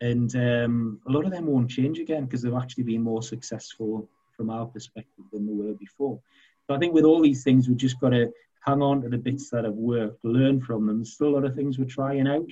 and 0.00 0.34
um, 0.36 1.00
a 1.06 1.10
lot 1.10 1.24
of 1.24 1.30
them 1.30 1.46
won't 1.46 1.70
change 1.70 1.98
again 1.98 2.24
because 2.24 2.42
they've 2.42 2.54
actually 2.54 2.84
been 2.84 3.02
more 3.02 3.22
successful 3.22 4.08
from 4.36 4.50
our 4.50 4.66
perspective 4.66 5.24
than 5.32 5.46
they 5.46 5.52
were 5.52 5.74
before. 5.74 6.18
So 6.66 6.74
I 6.74 6.78
think 6.78 6.94
with 6.94 7.04
all 7.04 7.22
these 7.22 7.44
things, 7.44 7.68
we've 7.68 7.76
just 7.76 8.00
got 8.00 8.10
to 8.10 8.32
hang 8.60 8.82
on 8.82 9.02
to 9.02 9.08
the 9.08 9.18
bits 9.18 9.50
that 9.50 9.64
have 9.64 9.74
worked, 9.74 10.24
learn 10.24 10.60
from 10.60 10.86
them. 10.86 10.98
There's 10.98 11.12
still 11.12 11.28
a 11.28 11.34
lot 11.36 11.44
of 11.44 11.54
things 11.54 11.78
we're 11.78 11.84
trying 11.84 12.26
out. 12.26 12.48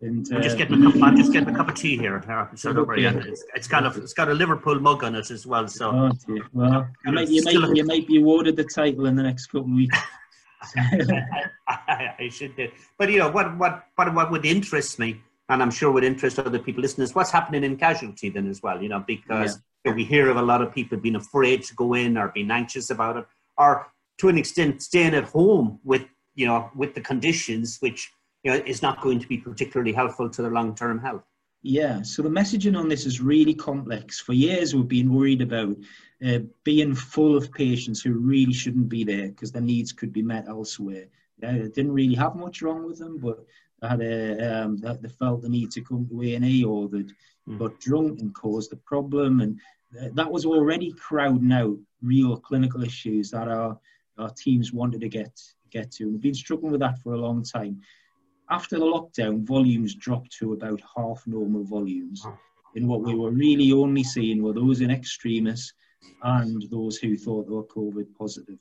And, 0.00 0.30
uh, 0.32 0.36
I'm 0.36 0.42
just 0.42 0.58
getting 0.58 0.84
a 0.84 0.92
cup. 0.92 1.02
I'm 1.02 1.16
just 1.16 1.32
getting 1.32 1.48
a 1.48 1.56
cup 1.56 1.68
of 1.68 1.76
tea 1.76 1.96
here. 1.96 2.22
So 2.56 2.72
don't 2.72 2.86
worry. 2.86 3.06
It's, 3.06 3.44
it's 3.54 3.68
got 3.68 3.86
a 3.86 4.00
it's 4.02 4.12
got 4.12 4.28
a 4.28 4.34
Liverpool 4.34 4.78
mug 4.78 5.02
on 5.02 5.14
it 5.14 5.30
as 5.30 5.46
well. 5.46 5.66
So 5.66 5.90
oh, 5.90 6.10
well, 6.52 6.88
you 7.06 7.12
might 7.12 7.28
you 7.28 7.42
might, 7.42 7.76
you 7.76 7.84
might 7.84 8.06
be 8.06 8.18
awarded 8.18 8.56
the 8.56 8.64
title 8.64 9.06
in 9.06 9.16
the 9.16 9.22
next 9.22 9.46
couple 9.46 9.70
of 9.70 9.76
weeks. 9.76 9.98
I, 10.76 12.14
I, 12.18 12.28
should 12.28 12.56
do. 12.56 12.68
But 12.98 13.10
you 13.10 13.18
know 13.18 13.30
what? 13.30 13.56
What? 13.58 13.84
What? 13.96 14.14
What 14.14 14.30
would 14.30 14.44
interest 14.44 14.98
me, 14.98 15.20
and 15.48 15.62
I'm 15.62 15.70
sure 15.70 15.90
would 15.90 16.04
interest 16.04 16.38
other 16.38 16.58
people 16.58 16.82
listening, 16.82 17.04
is 17.04 17.14
what's 17.14 17.30
happening 17.30 17.64
in 17.64 17.76
casualty 17.76 18.30
then 18.30 18.48
as 18.48 18.62
well. 18.62 18.82
You 18.82 18.88
know, 18.88 19.04
because 19.06 19.58
yeah. 19.84 19.92
we 19.92 20.04
hear 20.04 20.30
of 20.30 20.36
a 20.36 20.42
lot 20.42 20.62
of 20.62 20.74
people 20.74 20.98
being 20.98 21.16
afraid 21.16 21.62
to 21.64 21.74
go 21.74 21.94
in 21.94 22.16
or 22.16 22.28
being 22.28 22.50
anxious 22.50 22.90
about 22.90 23.16
it, 23.16 23.26
or 23.56 23.86
to 24.18 24.28
an 24.28 24.38
extent 24.38 24.82
staying 24.82 25.14
at 25.14 25.24
home 25.24 25.80
with 25.84 26.06
you 26.34 26.46
know 26.46 26.70
with 26.74 26.94
the 26.94 27.00
conditions 27.00 27.78
which 27.80 28.12
you 28.42 28.50
know 28.50 28.62
is 28.66 28.82
not 28.82 29.00
going 29.00 29.18
to 29.18 29.28
be 29.28 29.38
particularly 29.38 29.92
helpful 29.92 30.28
to 30.28 30.42
their 30.42 30.50
long 30.50 30.74
term 30.74 30.98
health. 30.98 31.22
Yeah, 31.66 32.02
so 32.02 32.20
the 32.20 32.28
messaging 32.28 32.78
on 32.78 32.88
this 32.90 33.06
is 33.06 33.22
really 33.22 33.54
complex. 33.54 34.20
For 34.20 34.34
years, 34.34 34.74
we've 34.74 34.86
been 34.86 35.14
worried 35.14 35.40
about 35.40 35.74
uh, 36.26 36.40
being 36.62 36.94
full 36.94 37.36
of 37.36 37.52
patients 37.52 38.02
who 38.02 38.14
really 38.14 38.52
shouldn't 38.52 38.88
be 38.88 39.04
there 39.04 39.28
because 39.28 39.52
their 39.52 39.62
needs 39.62 39.92
could 39.92 40.12
be 40.12 40.22
met 40.22 40.48
elsewhere. 40.48 41.06
Uh, 41.42 41.52
they 41.52 41.68
didn't 41.68 41.92
really 41.92 42.14
have 42.14 42.36
much 42.36 42.62
wrong 42.62 42.86
with 42.86 42.98
them, 42.98 43.18
but 43.18 43.44
they 43.80 43.88
had 43.88 44.00
a, 44.00 44.62
um, 44.62 44.76
they 44.76 45.08
felt 45.08 45.42
the 45.42 45.48
need 45.48 45.70
to 45.72 45.80
come 45.80 46.06
to 46.08 46.22
A&E 46.22 46.64
or 46.64 46.88
they 46.88 47.04
mm. 47.48 47.58
got 47.58 47.80
drunk 47.80 48.20
and 48.20 48.34
caused 48.34 48.72
a 48.72 48.76
problem. 48.76 49.40
And 49.40 49.60
that 50.14 50.30
was 50.30 50.46
already 50.46 50.92
crowding 50.92 51.52
out 51.52 51.76
real 52.02 52.36
clinical 52.36 52.82
issues 52.82 53.30
that 53.30 53.48
our, 53.48 53.78
our 54.18 54.30
teams 54.30 54.72
wanted 54.72 55.00
to 55.00 55.08
get, 55.08 55.40
get 55.70 55.90
to. 55.92 56.04
And 56.04 56.12
we've 56.12 56.22
been 56.22 56.34
struggling 56.34 56.72
with 56.72 56.80
that 56.80 56.98
for 57.00 57.14
a 57.14 57.18
long 57.18 57.42
time 57.42 57.80
after 58.50 58.78
the 58.78 58.84
lockdown, 58.84 59.44
volumes 59.44 59.94
dropped 59.94 60.32
to 60.32 60.52
about 60.52 60.80
half 60.96 61.26
normal 61.26 61.64
volumes. 61.64 62.26
And 62.76 62.88
what 62.88 63.02
we 63.02 63.14
were 63.14 63.30
really 63.30 63.72
only 63.72 64.02
seeing 64.02 64.42
were 64.42 64.52
those 64.52 64.80
in 64.80 64.90
extremis 64.90 65.72
and 66.22 66.62
those 66.70 66.96
who 66.96 67.16
thought 67.16 67.46
they 67.46 67.54
were 67.54 67.64
COVID 67.64 68.06
positive. 68.18 68.58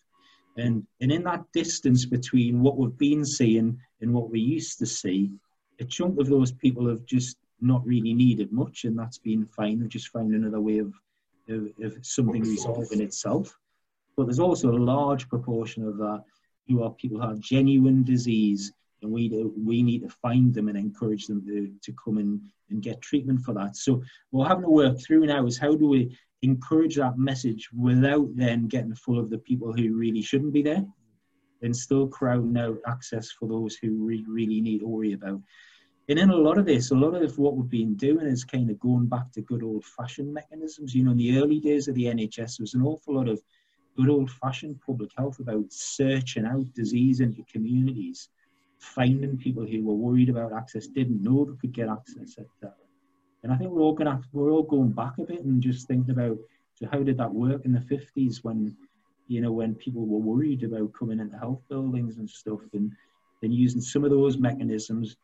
And, 0.57 0.85
and 1.01 1.11
in 1.11 1.23
that 1.23 1.45
distance 1.53 2.05
between 2.05 2.61
what 2.61 2.77
we've 2.77 2.97
been 2.97 3.25
seeing 3.25 3.79
and 4.01 4.13
what 4.13 4.29
we 4.29 4.39
used 4.39 4.77
to 4.79 4.85
see, 4.85 5.31
a 5.79 5.85
chunk 5.85 6.19
of 6.19 6.27
those 6.27 6.51
people 6.51 6.87
have 6.87 7.05
just 7.05 7.37
not 7.59 7.85
really 7.85 8.13
needed 8.13 8.51
much, 8.51 8.83
and 8.83 8.97
that's 8.97 9.17
been 9.17 9.45
fine. 9.45 9.79
They've 9.79 9.89
just 9.89 10.09
found 10.09 10.33
another 10.33 10.61
way 10.61 10.79
of, 10.79 10.93
of, 11.49 11.69
of 11.81 12.05
something 12.05 12.41
resolving 12.41 13.01
itself. 13.01 13.57
But 14.15 14.25
there's 14.25 14.39
also 14.39 14.69
a 14.69 14.77
large 14.77 15.27
proportion 15.27 15.87
of 15.87 15.97
that 15.97 16.23
who 16.67 16.83
are 16.83 16.91
people 16.91 17.19
who 17.19 17.27
have 17.27 17.39
genuine 17.39 18.03
disease 18.03 18.71
and 19.03 19.11
we 19.11 19.27
do, 19.27 19.53
we 19.57 19.83
need 19.83 20.01
to 20.03 20.09
find 20.09 20.53
them 20.53 20.69
and 20.69 20.77
encourage 20.77 21.27
them 21.27 21.45
to, 21.45 21.71
to 21.81 21.93
come 22.03 22.17
in 22.17 22.41
and 22.69 22.81
get 22.81 23.01
treatment 23.01 23.41
for 23.41 23.53
that. 23.53 23.75
So 23.75 24.01
what 24.31 24.43
we're 24.43 24.47
having 24.47 24.63
to 24.63 24.69
work 24.69 24.99
through 25.01 25.25
now 25.25 25.45
is 25.45 25.57
how 25.57 25.75
do 25.75 25.87
we 25.87 26.17
encourage 26.43 26.95
that 26.97 27.17
message 27.17 27.69
without 27.73 28.27
then 28.35 28.67
getting 28.67 28.93
full 28.93 29.17
of 29.17 29.29
the 29.29 29.37
people 29.37 29.71
who 29.71 29.97
really 29.97 30.21
shouldn't 30.21 30.53
be 30.53 30.61
there 30.61 30.85
and 31.61 31.75
still 31.75 32.07
crowding 32.07 32.57
out 32.57 32.77
access 32.85 33.31
for 33.31 33.47
those 33.47 33.75
who 33.75 34.05
really, 34.05 34.25
really 34.27 34.61
need 34.61 34.79
to 34.79 34.87
worry 34.87 35.13
about. 35.13 35.41
and 36.09 36.19
in 36.19 36.29
a 36.29 36.35
lot 36.35 36.57
of 36.57 36.65
this, 36.65 36.91
a 36.91 36.95
lot 36.95 37.15
of 37.15 37.37
what 37.39 37.55
we've 37.55 37.69
been 37.69 37.95
doing 37.95 38.27
is 38.27 38.43
kind 38.43 38.69
of 38.69 38.77
going 38.79 39.05
back 39.05 39.31
to 39.31 39.41
good 39.41 39.63
old 39.63 39.85
fashioned 39.85 40.33
mechanisms. 40.33 40.93
You 40.93 41.05
know, 41.05 41.11
in 41.11 41.17
the 41.17 41.39
early 41.39 41.61
days 41.61 41.87
of 41.87 41.95
the 41.95 42.05
NHS, 42.05 42.57
there 42.57 42.63
was 42.63 42.73
an 42.73 42.83
awful 42.83 43.15
lot 43.15 43.29
of 43.29 43.41
good 43.95 44.09
old 44.09 44.29
fashioned 44.29 44.81
public 44.85 45.11
health 45.17 45.39
about 45.39 45.71
searching 45.71 46.45
out 46.45 46.73
disease 46.73 47.21
into 47.21 47.43
communities, 47.49 48.27
finding 48.79 49.37
people 49.37 49.65
who 49.65 49.81
were 49.81 49.93
worried 49.93 50.29
about 50.29 50.51
access, 50.51 50.87
didn't 50.87 51.23
know 51.23 51.45
they 51.45 51.55
could 51.55 51.73
get 51.73 51.87
access, 51.87 52.37
etc. 52.37 52.73
And 53.43 53.51
I 53.51 53.57
think 53.57 53.71
we're 53.71 53.81
all 53.81 53.93
going 53.93 54.09
to, 54.09 54.23
we're 54.31 54.51
all 54.51 54.63
going 54.63 54.91
back 54.91 55.17
a 55.19 55.23
bit 55.23 55.43
and 55.43 55.61
just 55.61 55.87
thinking 55.87 56.11
about 56.11 56.37
so 56.75 56.87
how 56.91 57.03
did 57.03 57.17
that 57.17 57.33
work 57.33 57.65
in 57.65 57.73
the 57.73 57.79
50s 57.79 58.43
when 58.43 58.75
you 59.27 59.41
know 59.41 59.51
when 59.51 59.75
people 59.75 60.05
were 60.05 60.19
worried 60.19 60.63
about 60.63 60.93
coming 60.93 61.19
into 61.19 61.37
health 61.37 61.61
buildings 61.69 62.17
and 62.17 62.29
stuff 62.29 62.59
and 62.73 62.91
then 63.41 63.51
using 63.51 63.81
some 63.81 64.03
of 64.03 64.09
those 64.09 64.37
mechanisms 64.37 65.15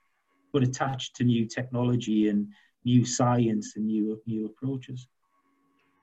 but 0.52 0.64
attached 0.64 1.16
to 1.16 1.24
new 1.24 1.46
technology 1.46 2.30
and 2.30 2.48
new 2.86 3.06
science 3.06 3.74
and 3.76 3.88
new 3.88 4.22
new 4.26 4.46
approaches. 4.46 5.08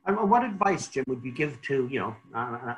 And 0.07 0.31
what 0.31 0.45
advice, 0.45 0.87
Jim, 0.87 1.05
would 1.09 1.25
you 1.25 1.33
give 1.33 1.61
to 1.63 1.89
you 1.91 2.01
know? 2.01 2.17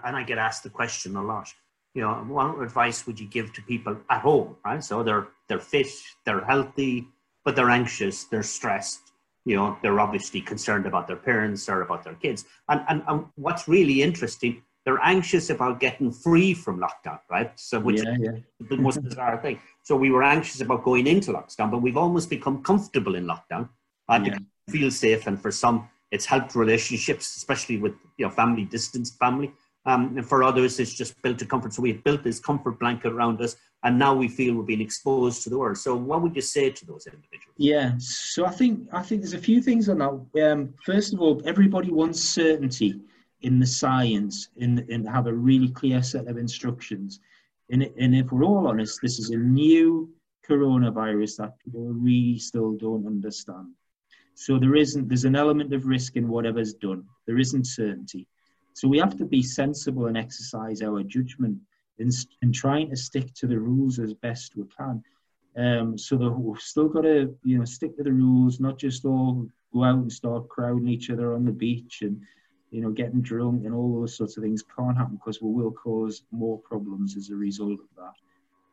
And 0.05 0.17
I 0.17 0.23
get 0.23 0.39
asked 0.39 0.63
the 0.63 0.71
question 0.71 1.17
a 1.17 1.23
lot. 1.23 1.53
You 1.95 2.03
know, 2.03 2.15
what 2.29 2.63
advice 2.63 3.07
would 3.07 3.19
you 3.19 3.27
give 3.27 3.53
to 3.55 3.63
people 3.63 3.97
at 4.09 4.23
home? 4.23 4.57
Right, 4.65 4.83
so 4.83 5.03
they're 5.03 5.29
they're 5.49 5.61
fit, 5.61 5.89
they're 6.25 6.45
healthy, 6.45 7.09
but 7.45 7.57
they're 7.57 7.71
anxious, 7.71 8.25
they're 8.25 8.43
stressed. 8.43 9.08
You 9.45 9.57
know, 9.57 9.79
they're 9.83 10.01
obviously 10.01 10.41
concerned 10.41 10.87
about 10.87 11.07
their 11.07 11.17
parents 11.17 11.69
or 11.69 11.83
about 11.83 12.05
their 12.05 12.15
kids. 12.15 12.45
And 12.69 12.85
and, 12.89 13.03
and 13.07 13.27
what's 13.37 13.69
really 13.69 14.03
interesting, 14.03 14.63
they're 14.85 15.01
anxious 15.03 15.51
about 15.51 15.81
getting 15.81 16.11
free 16.11 16.55
from 16.55 16.81
lockdown, 16.81 17.21
right? 17.31 17.53
So 17.57 17.79
which 17.81 18.03
yeah, 18.03 18.17
yeah. 18.19 18.31
is 18.61 18.69
the 18.69 18.77
most 18.77 19.03
bizarre 19.03 19.39
thing. 19.41 19.61
So 19.83 19.97
we 19.97 20.11
were 20.11 20.23
anxious 20.23 20.61
about 20.61 20.85
going 20.85 21.07
into 21.07 21.33
lockdown, 21.33 21.71
but 21.71 21.83
we've 21.83 21.97
almost 21.97 22.31
become 22.31 22.63
comfortable 22.63 23.15
in 23.15 23.27
lockdown. 23.27 23.69
I 24.09 24.19
yeah. 24.19 24.39
feel 24.71 24.91
safe, 24.91 25.27
and 25.27 25.41
for 25.41 25.51
some, 25.51 25.89
it's 26.11 26.25
helped 26.25 26.55
relationships, 26.55 27.37
especially 27.37 27.77
with 27.77 27.95
you 28.17 28.27
know 28.27 28.31
family, 28.31 28.65
distance 28.65 29.11
family. 29.11 29.53
Um, 29.85 30.17
and 30.17 30.27
for 30.27 30.43
others, 30.43 30.81
it's 30.81 30.95
just 30.95 31.21
built 31.23 31.41
a 31.43 31.47
comfort. 31.47 31.73
So 31.73 31.83
we've 31.83 32.03
built 32.03 32.23
this 32.23 32.41
comfort 32.41 32.79
blanket 32.79 33.13
around 33.13 33.41
us, 33.41 33.57
and 33.85 33.99
now 33.99 34.15
we 34.15 34.29
feel 34.29 34.55
we're 34.55 34.63
being 34.63 34.81
exposed 34.81 35.43
to 35.43 35.51
the 35.51 35.59
world. 35.59 35.79
So, 35.79 35.95
what 35.95 36.23
would 36.23 36.35
you 36.35 36.43
say 36.43 36.71
to 36.71 36.87
those 36.87 37.07
individuals? 37.07 37.55
Yeah, 37.57 37.93
so 37.99 38.45
I 38.45 38.51
think 38.51 38.89
I 38.93 39.03
think 39.03 39.23
there's 39.23 39.35
a 39.35 39.39
few 39.39 39.63
things 39.63 39.89
on 39.89 39.99
that. 39.99 40.51
Um, 40.51 40.75
first 40.85 41.15
of 41.15 41.21
all, 41.21 41.41
everybody 41.45 41.91
wants 41.91 42.21
certainty 42.21 43.01
in 43.43 43.61
the 43.61 43.67
science, 43.67 44.49
in 44.57 44.85
in 44.89 45.05
have 45.07 45.27
a 45.27 45.33
really 45.33 45.69
clear 45.69 46.03
set 46.03 46.27
of 46.27 46.39
instructions. 46.39 47.21
And, 47.71 47.83
and 47.99 48.15
if 48.15 48.33
we're 48.33 48.45
all 48.45 48.67
honest, 48.67 49.01
this 49.03 49.19
is 49.19 49.31
a 49.31 49.37
new 49.37 50.11
coronavirus 50.49 51.37
that 51.37 51.59
people 51.59 51.85
really 51.85 52.39
still 52.39 52.73
don't 52.73 53.07
understand. 53.07 53.69
So 54.35 54.59
there 54.59 54.77
isn't, 54.77 55.09
there's 55.09 55.25
an 55.25 55.37
element 55.37 55.75
of 55.75 55.87
risk 55.87 56.17
in 56.17 56.29
whatever's 56.29 56.73
done. 56.75 57.05
There 57.27 57.39
isn't 57.39 57.67
certainty. 57.67 58.27
So 58.73 58.89
we 58.89 58.99
have 58.99 59.17
to 59.19 59.25
be 59.25 59.43
sensible 59.43 60.07
and 60.07 60.17
exercise 60.17 60.81
our 60.81 61.03
judgment 61.03 61.59
in, 61.99 62.11
in 62.43 62.53
trying 62.53 62.91
to 62.91 62.97
stick 62.97 63.35
to 63.35 63.47
the 63.47 63.59
rules 63.59 63.99
as 63.99 64.15
best 64.15 64.57
we 64.57 64.65
can. 64.77 65.03
Um, 65.57 65.99
so 65.99 66.17
that 66.17 66.31
we've 66.31 66.61
still 66.61 66.89
got 66.89 67.03
to, 67.03 67.35
you 67.43 67.59
know, 67.59 67.65
stick 67.65 67.97
to 67.97 68.05
the 68.05 68.13
rules, 68.13 68.61
not 68.61 68.79
just 68.79 69.05
all 69.05 69.49
go 69.73 69.85
out 69.85 69.99
and 69.99 70.13
start 70.13 70.49
crowding 70.49 70.89
each 70.89 71.11
other 71.11 71.35
on 71.35 71.45
the 71.45 71.53
beach 71.53 72.03
and 72.03 72.21
you 72.71 72.83
know, 72.83 72.91
getting 72.91 73.23
drunk 73.23 73.65
and 73.65 73.75
all 73.75 74.01
those 74.01 74.17
sorts 74.17 74.37
of 74.37 74.43
things 74.43 74.63
can't 74.77 74.97
happen 74.97 75.17
because 75.17 75.41
we 75.41 75.51
will 75.51 75.73
cause 75.73 76.23
more 76.31 76.59
problems 76.59 77.17
as 77.17 77.31
a 77.31 77.35
result 77.35 77.81
of 77.81 77.89
that. 77.97 78.13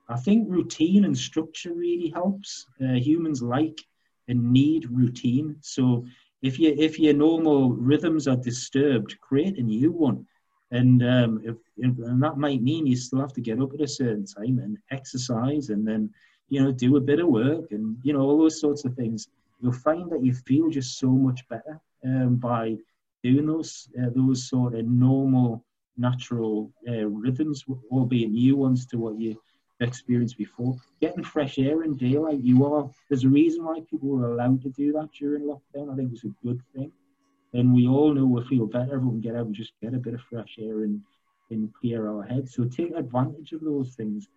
I 0.10 0.18
think 0.18 0.48
routine 0.50 1.06
and 1.06 1.18
structure 1.18 1.74
really 1.74 2.10
helps. 2.10 2.68
Uh, 2.82 2.94
humans 2.94 3.42
like 3.42 3.80
and 4.28 4.52
need 4.52 4.90
routine. 4.92 5.56
So 5.62 6.06
if 6.42 6.60
you 6.60 6.76
if 6.78 7.00
your 7.00 7.14
normal 7.14 7.72
rhythms 7.72 8.28
are 8.28 8.36
disturbed, 8.36 9.20
create 9.22 9.58
a 9.58 9.64
new 9.64 9.92
one. 9.92 10.28
And 10.72 11.04
um, 11.04 11.42
if, 11.44 11.56
and 11.78 12.22
that 12.24 12.38
might 12.38 12.62
mean 12.62 12.88
you 12.88 12.96
still 12.96 13.20
have 13.20 13.34
to 13.34 13.42
get 13.42 13.62
up 13.62 13.74
at 13.74 13.82
a 13.82 13.88
certain 13.88 14.26
time 14.26 14.60
and 14.60 14.78
exercise, 14.92 15.70
and 15.70 15.88
then 15.88 16.10
you 16.50 16.62
know 16.62 16.72
do 16.72 16.98
a 16.98 17.02
bit 17.02 17.20
of 17.20 17.28
work, 17.28 17.72
and 17.72 17.98
you 18.04 18.14
know 18.14 18.22
all 18.22 18.38
those 18.38 18.60
sorts 18.60 18.86
of 18.86 18.96
things. 18.96 19.28
You'll 19.62 19.74
find 19.74 20.12
that 20.12 20.24
you 20.24 20.34
feel 20.34 20.70
just 20.70 21.00
so 21.00 21.10
much 21.10 21.48
better 21.48 21.80
um, 22.04 22.36
by 22.36 22.78
doing 23.24 23.46
those 23.46 23.90
uh, 24.02 24.10
those 24.16 24.50
sort 24.50 24.76
of 24.76 24.86
normal, 24.86 25.64
natural 25.98 26.72
uh, 26.88 27.06
rhythms, 27.06 27.64
albeit 27.92 28.32
new 28.32 28.56
ones 28.56 28.86
to 28.88 28.98
what 28.98 29.20
you 29.20 29.40
experienced 29.80 30.38
before. 30.38 30.76
Getting 31.02 31.24
fresh 31.24 31.58
air 31.60 31.84
in 31.84 31.96
daylight, 31.96 32.40
you 32.40 32.66
are. 32.66 32.90
There's 33.10 33.24
a 33.24 33.30
reason 33.30 33.64
why 33.64 33.82
people 33.90 34.10
were 34.10 34.32
allowed 34.32 34.62
to 34.64 34.70
do 34.70 34.92
that 34.94 35.10
during 35.12 35.44
lockdown. 35.44 35.92
I 35.92 35.96
think 35.96 36.14
it's 36.14 36.24
a 36.24 36.34
good 36.44 36.62
thing. 36.74 36.92
And 37.56 37.74
we 37.74 37.88
all 37.88 38.14
know 38.14 38.26
we 38.26 38.44
feel 38.44 38.66
better 38.66 38.98
if 38.98 39.04
we 39.04 39.22
get 39.22 39.36
out 39.36 39.46
and 39.46 39.56
just 39.56 39.72
get 39.82 39.94
a 39.94 39.98
bit 39.98 40.14
of 40.14 40.22
fresh 40.30 40.58
air 40.60 40.84
and, 40.84 41.02
and 41.50 41.74
clear 41.74 42.10
our 42.10 42.24
heads. 42.24 42.54
So 42.54 42.66
take 42.66 42.92
advantage 42.94 43.54
of 43.54 43.62
those 43.62 43.96
things. 43.96 44.28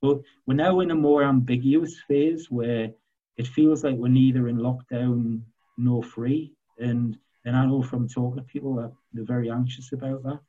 But 0.00 0.20
we're 0.46 0.54
now 0.54 0.80
in 0.80 0.90
a 0.90 0.94
more 0.94 1.22
ambiguous 1.22 2.00
phase 2.08 2.50
where 2.50 2.90
it 3.36 3.46
feels 3.48 3.84
like 3.84 3.96
we're 3.96 4.08
neither 4.08 4.48
in 4.48 4.56
lockdown 4.56 5.42
nor 5.76 6.02
free. 6.02 6.52
And 6.78 7.18
and 7.44 7.54
I 7.54 7.66
know 7.66 7.82
from 7.82 8.08
talking 8.08 8.36
to 8.38 8.42
people 8.42 8.74
that 8.76 8.92
they're 9.12 9.24
very 9.24 9.50
anxious 9.50 9.92
about 9.92 10.22
that. 10.22 10.40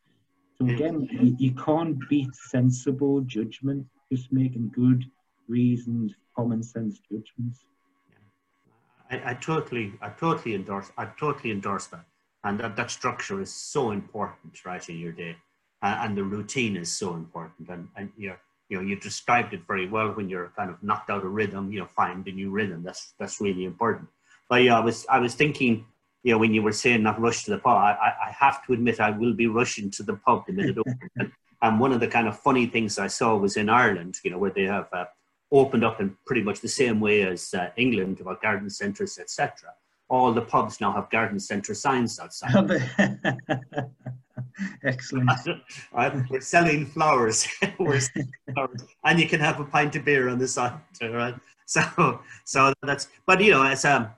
So 0.57 0.65
again, 0.65 1.07
you, 1.11 1.35
you 1.37 1.51
can't 1.51 1.97
beat 2.07 2.33
sensible 2.33 3.19
judgment, 3.21 3.85
just 4.09 4.31
making 4.31 4.71
good, 4.73 5.03
reasoned, 5.49 6.15
common 6.33 6.63
sense 6.63 6.99
judgments. 6.99 7.65
I, 9.11 9.31
I, 9.31 9.33
totally, 9.35 9.93
I 10.01 10.09
totally 10.09 10.55
endorse, 10.55 10.91
I 10.97 11.05
totally 11.19 11.51
endorse 11.51 11.87
that, 11.87 12.05
and 12.43 12.59
that, 12.59 12.75
that 12.75 12.91
structure 12.91 13.41
is 13.41 13.53
so 13.53 13.91
important, 13.91 14.65
right, 14.65 14.87
in 14.89 14.97
your 14.97 15.11
day, 15.11 15.35
uh, 15.81 15.99
and 16.01 16.17
the 16.17 16.23
routine 16.23 16.75
is 16.75 16.91
so 16.91 17.13
important, 17.13 17.69
and 17.69 17.87
and 17.95 18.11
you're, 18.17 18.39
you 18.69 18.77
know, 18.77 18.83
you 18.83 18.95
described 18.95 19.53
it 19.53 19.61
very 19.67 19.87
well 19.87 20.09
when 20.09 20.27
you're 20.27 20.51
kind 20.55 20.69
of 20.69 20.81
knocked 20.81 21.09
out 21.09 21.23
of 21.23 21.31
rhythm, 21.31 21.71
you 21.71 21.79
know, 21.79 21.85
find 21.85 22.27
a 22.27 22.31
new 22.31 22.49
rhythm. 22.49 22.83
That's 22.83 23.13
that's 23.19 23.39
really 23.39 23.65
important. 23.65 24.07
But 24.49 24.63
yeah, 24.63 24.77
I 24.77 24.83
was 24.83 25.05
I 25.07 25.19
was 25.19 25.35
thinking 25.35 25.85
you 26.25 26.31
know, 26.31 26.39
when 26.39 26.55
you 26.55 26.63
were 26.63 26.71
saying 26.71 27.03
not 27.03 27.21
rush 27.21 27.43
to 27.43 27.51
the 27.51 27.59
pub, 27.59 27.77
I, 27.77 28.11
I 28.25 28.31
have 28.31 28.65
to 28.65 28.73
admit 28.73 28.99
I 28.99 29.11
will 29.11 29.35
be 29.35 29.45
rushing 29.45 29.91
to 29.91 30.01
the 30.01 30.15
pub 30.15 30.47
the 30.47 30.53
minute 30.53 30.75
open. 30.79 31.31
and 31.61 31.79
one 31.79 31.91
of 31.91 31.99
the 31.99 32.07
kind 32.07 32.27
of 32.27 32.39
funny 32.39 32.65
things 32.65 32.97
I 32.97 33.05
saw 33.05 33.37
was 33.37 33.57
in 33.57 33.69
Ireland, 33.69 34.15
you 34.23 34.31
know, 34.31 34.39
where 34.39 34.49
they 34.49 34.63
have 34.63 34.87
uh, 34.91 35.05
opened 35.51 35.83
up 35.83 36.01
in 36.01 36.15
pretty 36.25 36.41
much 36.41 36.59
the 36.61 36.67
same 36.67 36.99
way 36.99 37.23
as 37.23 37.53
uh, 37.53 37.69
England 37.77 38.19
about 38.19 38.41
garden 38.41 38.69
centres, 38.69 39.17
etc. 39.19 39.69
All 40.09 40.33
the 40.33 40.41
pubs 40.41 40.81
now 40.81 40.91
have 40.91 41.09
garden 41.09 41.39
centre 41.39 41.73
signs 41.73 42.19
outside. 42.19 42.81
Excellent. 44.83 45.29
we're 46.29 46.41
selling 46.41 46.85
flowers. 46.85 47.47
we're 47.79 47.99
selling 47.99 48.31
flowers. 48.53 48.83
and 49.03 49.19
you 49.19 49.27
can 49.27 49.39
have 49.39 49.59
a 49.59 49.65
pint 49.65 49.95
of 49.95 50.05
beer 50.05 50.29
on 50.29 50.37
the 50.37 50.47
side, 50.47 50.73
right? 51.01 51.35
So, 51.65 52.19
so 52.43 52.73
that's. 52.83 53.07
But 53.25 53.41
you 53.41 53.51
know, 53.51 53.63
as 53.63 53.85
um, 53.85 54.09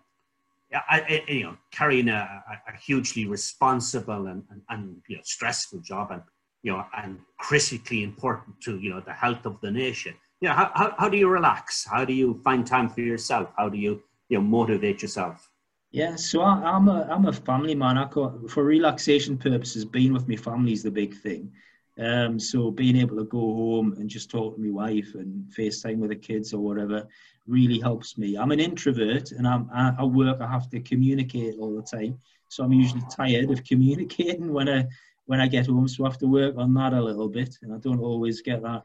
I, 0.73 1.23
I, 1.27 1.31
you 1.31 1.43
know, 1.43 1.57
carrying 1.71 2.09
a, 2.09 2.43
a 2.67 2.75
hugely 2.77 3.25
responsible 3.25 4.27
and, 4.27 4.43
and, 4.49 4.61
and, 4.69 5.01
you 5.07 5.15
know 5.15 5.21
stressful 5.23 5.79
job, 5.79 6.11
and 6.11 6.21
you 6.63 6.73
know, 6.73 6.85
and 6.97 7.19
critically 7.39 8.03
important 8.03 8.59
to 8.61 8.77
you 8.79 8.89
know 8.89 8.99
the 8.99 9.13
health 9.13 9.45
of 9.45 9.61
the 9.61 9.71
nation. 9.71 10.13
Know, 10.41 10.53
how, 10.53 10.71
how, 10.75 10.95
how 10.97 11.09
do 11.09 11.17
you 11.17 11.27
relax? 11.29 11.85
How 11.85 12.05
do 12.05 12.13
you 12.13 12.39
find 12.43 12.65
time 12.65 12.89
for 12.89 13.01
yourself? 13.01 13.51
How 13.57 13.69
do 13.69 13.77
you 13.77 14.03
you 14.29 14.37
know 14.37 14.43
motivate 14.43 15.01
yourself? 15.01 15.49
Yeah, 15.91 16.15
so 16.15 16.41
I, 16.41 16.75
am 16.75 16.89
a 16.89 17.07
I'm 17.09 17.25
a 17.25 17.33
family 17.33 17.73
man. 17.73 17.97
I 17.97 18.07
for 18.09 18.63
relaxation 18.63 19.37
purposes, 19.37 19.85
being 19.85 20.13
with 20.13 20.27
my 20.27 20.35
family 20.35 20.73
is 20.73 20.83
the 20.83 20.91
big 20.91 21.15
thing. 21.15 21.51
Um, 21.99 22.39
so 22.39 22.69
being 22.69 22.97
able 22.97 23.17
to 23.17 23.23
go 23.23 23.39
home 23.39 23.93
and 23.93 24.09
just 24.09 24.29
talk 24.29 24.55
to 24.55 24.61
my 24.61 24.69
wife 24.69 25.15
and 25.15 25.45
FaceTime 25.51 25.97
with 25.97 26.11
the 26.11 26.15
kids 26.15 26.53
or 26.53 26.59
whatever 26.59 27.07
really 27.47 27.79
helps 27.79 28.17
me. 28.17 28.37
I'm 28.37 28.51
an 28.51 28.59
introvert 28.59 29.31
and 29.31 29.47
I'm, 29.47 29.69
I, 29.73 30.03
work, 30.03 30.39
I 30.39 30.47
have 30.47 30.69
to 30.71 30.79
communicate 30.79 31.55
all 31.59 31.75
the 31.75 31.81
time. 31.81 32.19
So 32.49 32.63
I'm 32.63 32.73
usually 32.73 33.01
tired 33.09 33.49
of 33.49 33.63
communicating 33.67 34.53
when 34.53 34.69
I, 34.69 34.85
when 35.25 35.41
I 35.41 35.47
get 35.47 35.67
home. 35.67 35.87
So 35.87 36.05
I 36.05 36.09
have 36.09 36.19
to 36.19 36.27
work 36.27 36.55
on 36.57 36.73
that 36.75 36.93
a 36.93 37.01
little 37.01 37.29
bit. 37.29 37.57
And 37.63 37.73
I 37.73 37.77
don't 37.77 37.99
always 37.99 38.41
get 38.41 38.61
that, 38.61 38.83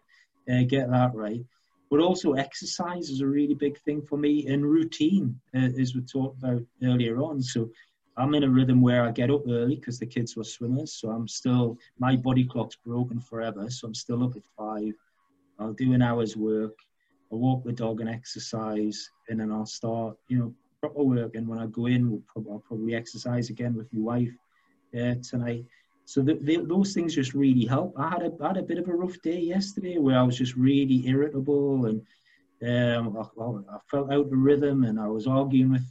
uh, 0.51 0.63
get 0.67 0.91
that 0.91 1.15
right. 1.15 1.45
But 1.91 2.01
also 2.01 2.33
exercise 2.33 3.11
is 3.11 3.21
a 3.21 3.27
really 3.27 3.55
big 3.55 3.79
thing 3.81 4.01
for 4.01 4.17
me 4.17 4.47
and 4.47 4.65
routine, 4.65 5.39
uh, 5.55 5.69
as 5.79 5.95
we 5.95 6.01
talked 6.01 6.43
about 6.43 6.63
earlier 6.83 7.19
on. 7.19 7.43
So 7.43 7.71
I'm 8.17 8.35
in 8.35 8.45
a 8.45 8.49
rhythm 8.49 8.81
where 8.81 9.05
I 9.05 9.11
get 9.11 9.31
up 9.31 9.43
early 9.49 9.77
because 9.77 9.99
the 9.99 10.07
kids 10.07 10.37
were 10.37 10.45
swimmers. 10.45 10.95
So 10.95 11.11
I'm 11.11 11.29
still, 11.29 11.79
my 11.99 12.17
body 12.17 12.45
clock's 12.45 12.77
broken 12.77 13.21
forever. 13.21 13.69
So 13.71 13.87
I'm 13.87 13.95
still 13.95 14.25
up 14.25 14.37
at 14.37 14.43
five. 14.57 14.95
I'll 15.59 15.75
do 15.75 15.93
an 15.93 16.03
hour's 16.03 16.37
work. 16.37 16.79
I'll 17.31 17.39
walk 17.39 17.65
the 17.65 17.73
dog 17.73 18.01
and 18.01 18.09
exercise. 18.09 19.11
And 19.29 19.39
then 19.39 19.53
I'll 19.53 19.67
start, 19.67 20.17
you 20.29 20.39
know, 20.39 20.55
proper 20.81 21.03
work. 21.03 21.35
And 21.35 21.47
when 21.47 21.59
I 21.59 21.67
go 21.67 21.87
in, 21.87 22.11
we'll 22.11 22.23
probably, 22.27 22.53
I'll 22.53 22.59
probably 22.59 22.95
exercise 22.95 23.51
again 23.51 23.75
with 23.75 23.93
my 23.93 24.01
wife 24.01 24.35
uh, 24.95 25.15
tonight. 25.23 25.65
So 26.13 26.21
the, 26.21 26.35
the, 26.43 26.59
those 26.59 26.93
things 26.93 27.15
just 27.15 27.33
really 27.33 27.65
help. 27.65 27.95
I 27.97 28.11
had, 28.11 28.23
a, 28.23 28.33
I 28.43 28.49
had 28.49 28.59
a 28.59 28.63
bit 28.63 28.79
of 28.79 28.89
a 28.89 28.95
rough 28.95 29.17
day 29.23 29.41
yesterday 29.41 29.97
where 29.99 30.19
I 30.19 30.23
was 30.23 30.37
just 30.37 30.55
really 30.57 30.99
irritable 31.07 31.87
and 31.87 32.03
Um, 32.63 33.17
I, 33.19 33.23
I, 33.75 33.79
felt 33.91 34.13
out 34.13 34.27
of 34.27 34.31
rhythm, 34.31 34.85
and 34.85 35.01
I 35.01 35.09
was 35.09 35.27
arguing 35.27 35.73
with 35.73 35.89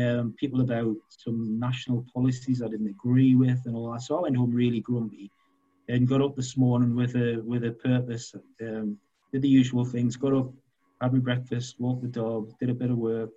um, 0.00 0.34
people 0.40 0.60
about 0.62 0.96
some 1.10 1.58
national 1.58 2.06
policies 2.14 2.62
I 2.62 2.68
didn't 2.68 2.94
agree 2.96 3.34
with, 3.34 3.60
and 3.66 3.76
all 3.76 3.92
that. 3.92 4.02
So 4.02 4.16
I 4.16 4.22
went 4.22 4.36
home 4.36 4.52
really 4.52 4.80
grumpy, 4.80 5.30
and 5.88 6.08
got 6.08 6.22
up 6.22 6.34
this 6.34 6.56
morning 6.56 6.94
with 6.94 7.14
a 7.16 7.42
with 7.44 7.64
a 7.64 7.72
purpose. 7.72 8.34
Um, 8.62 8.96
did 9.32 9.42
the 9.42 9.48
usual 9.60 9.84
things. 9.84 10.16
Got 10.16 10.32
up, 10.32 10.50
had 11.02 11.12
my 11.12 11.18
breakfast, 11.18 11.76
walked 11.78 12.02
the 12.02 12.08
dog, 12.08 12.58
did 12.58 12.70
a 12.70 12.74
bit 12.82 12.90
of 12.90 12.96
work, 12.96 13.30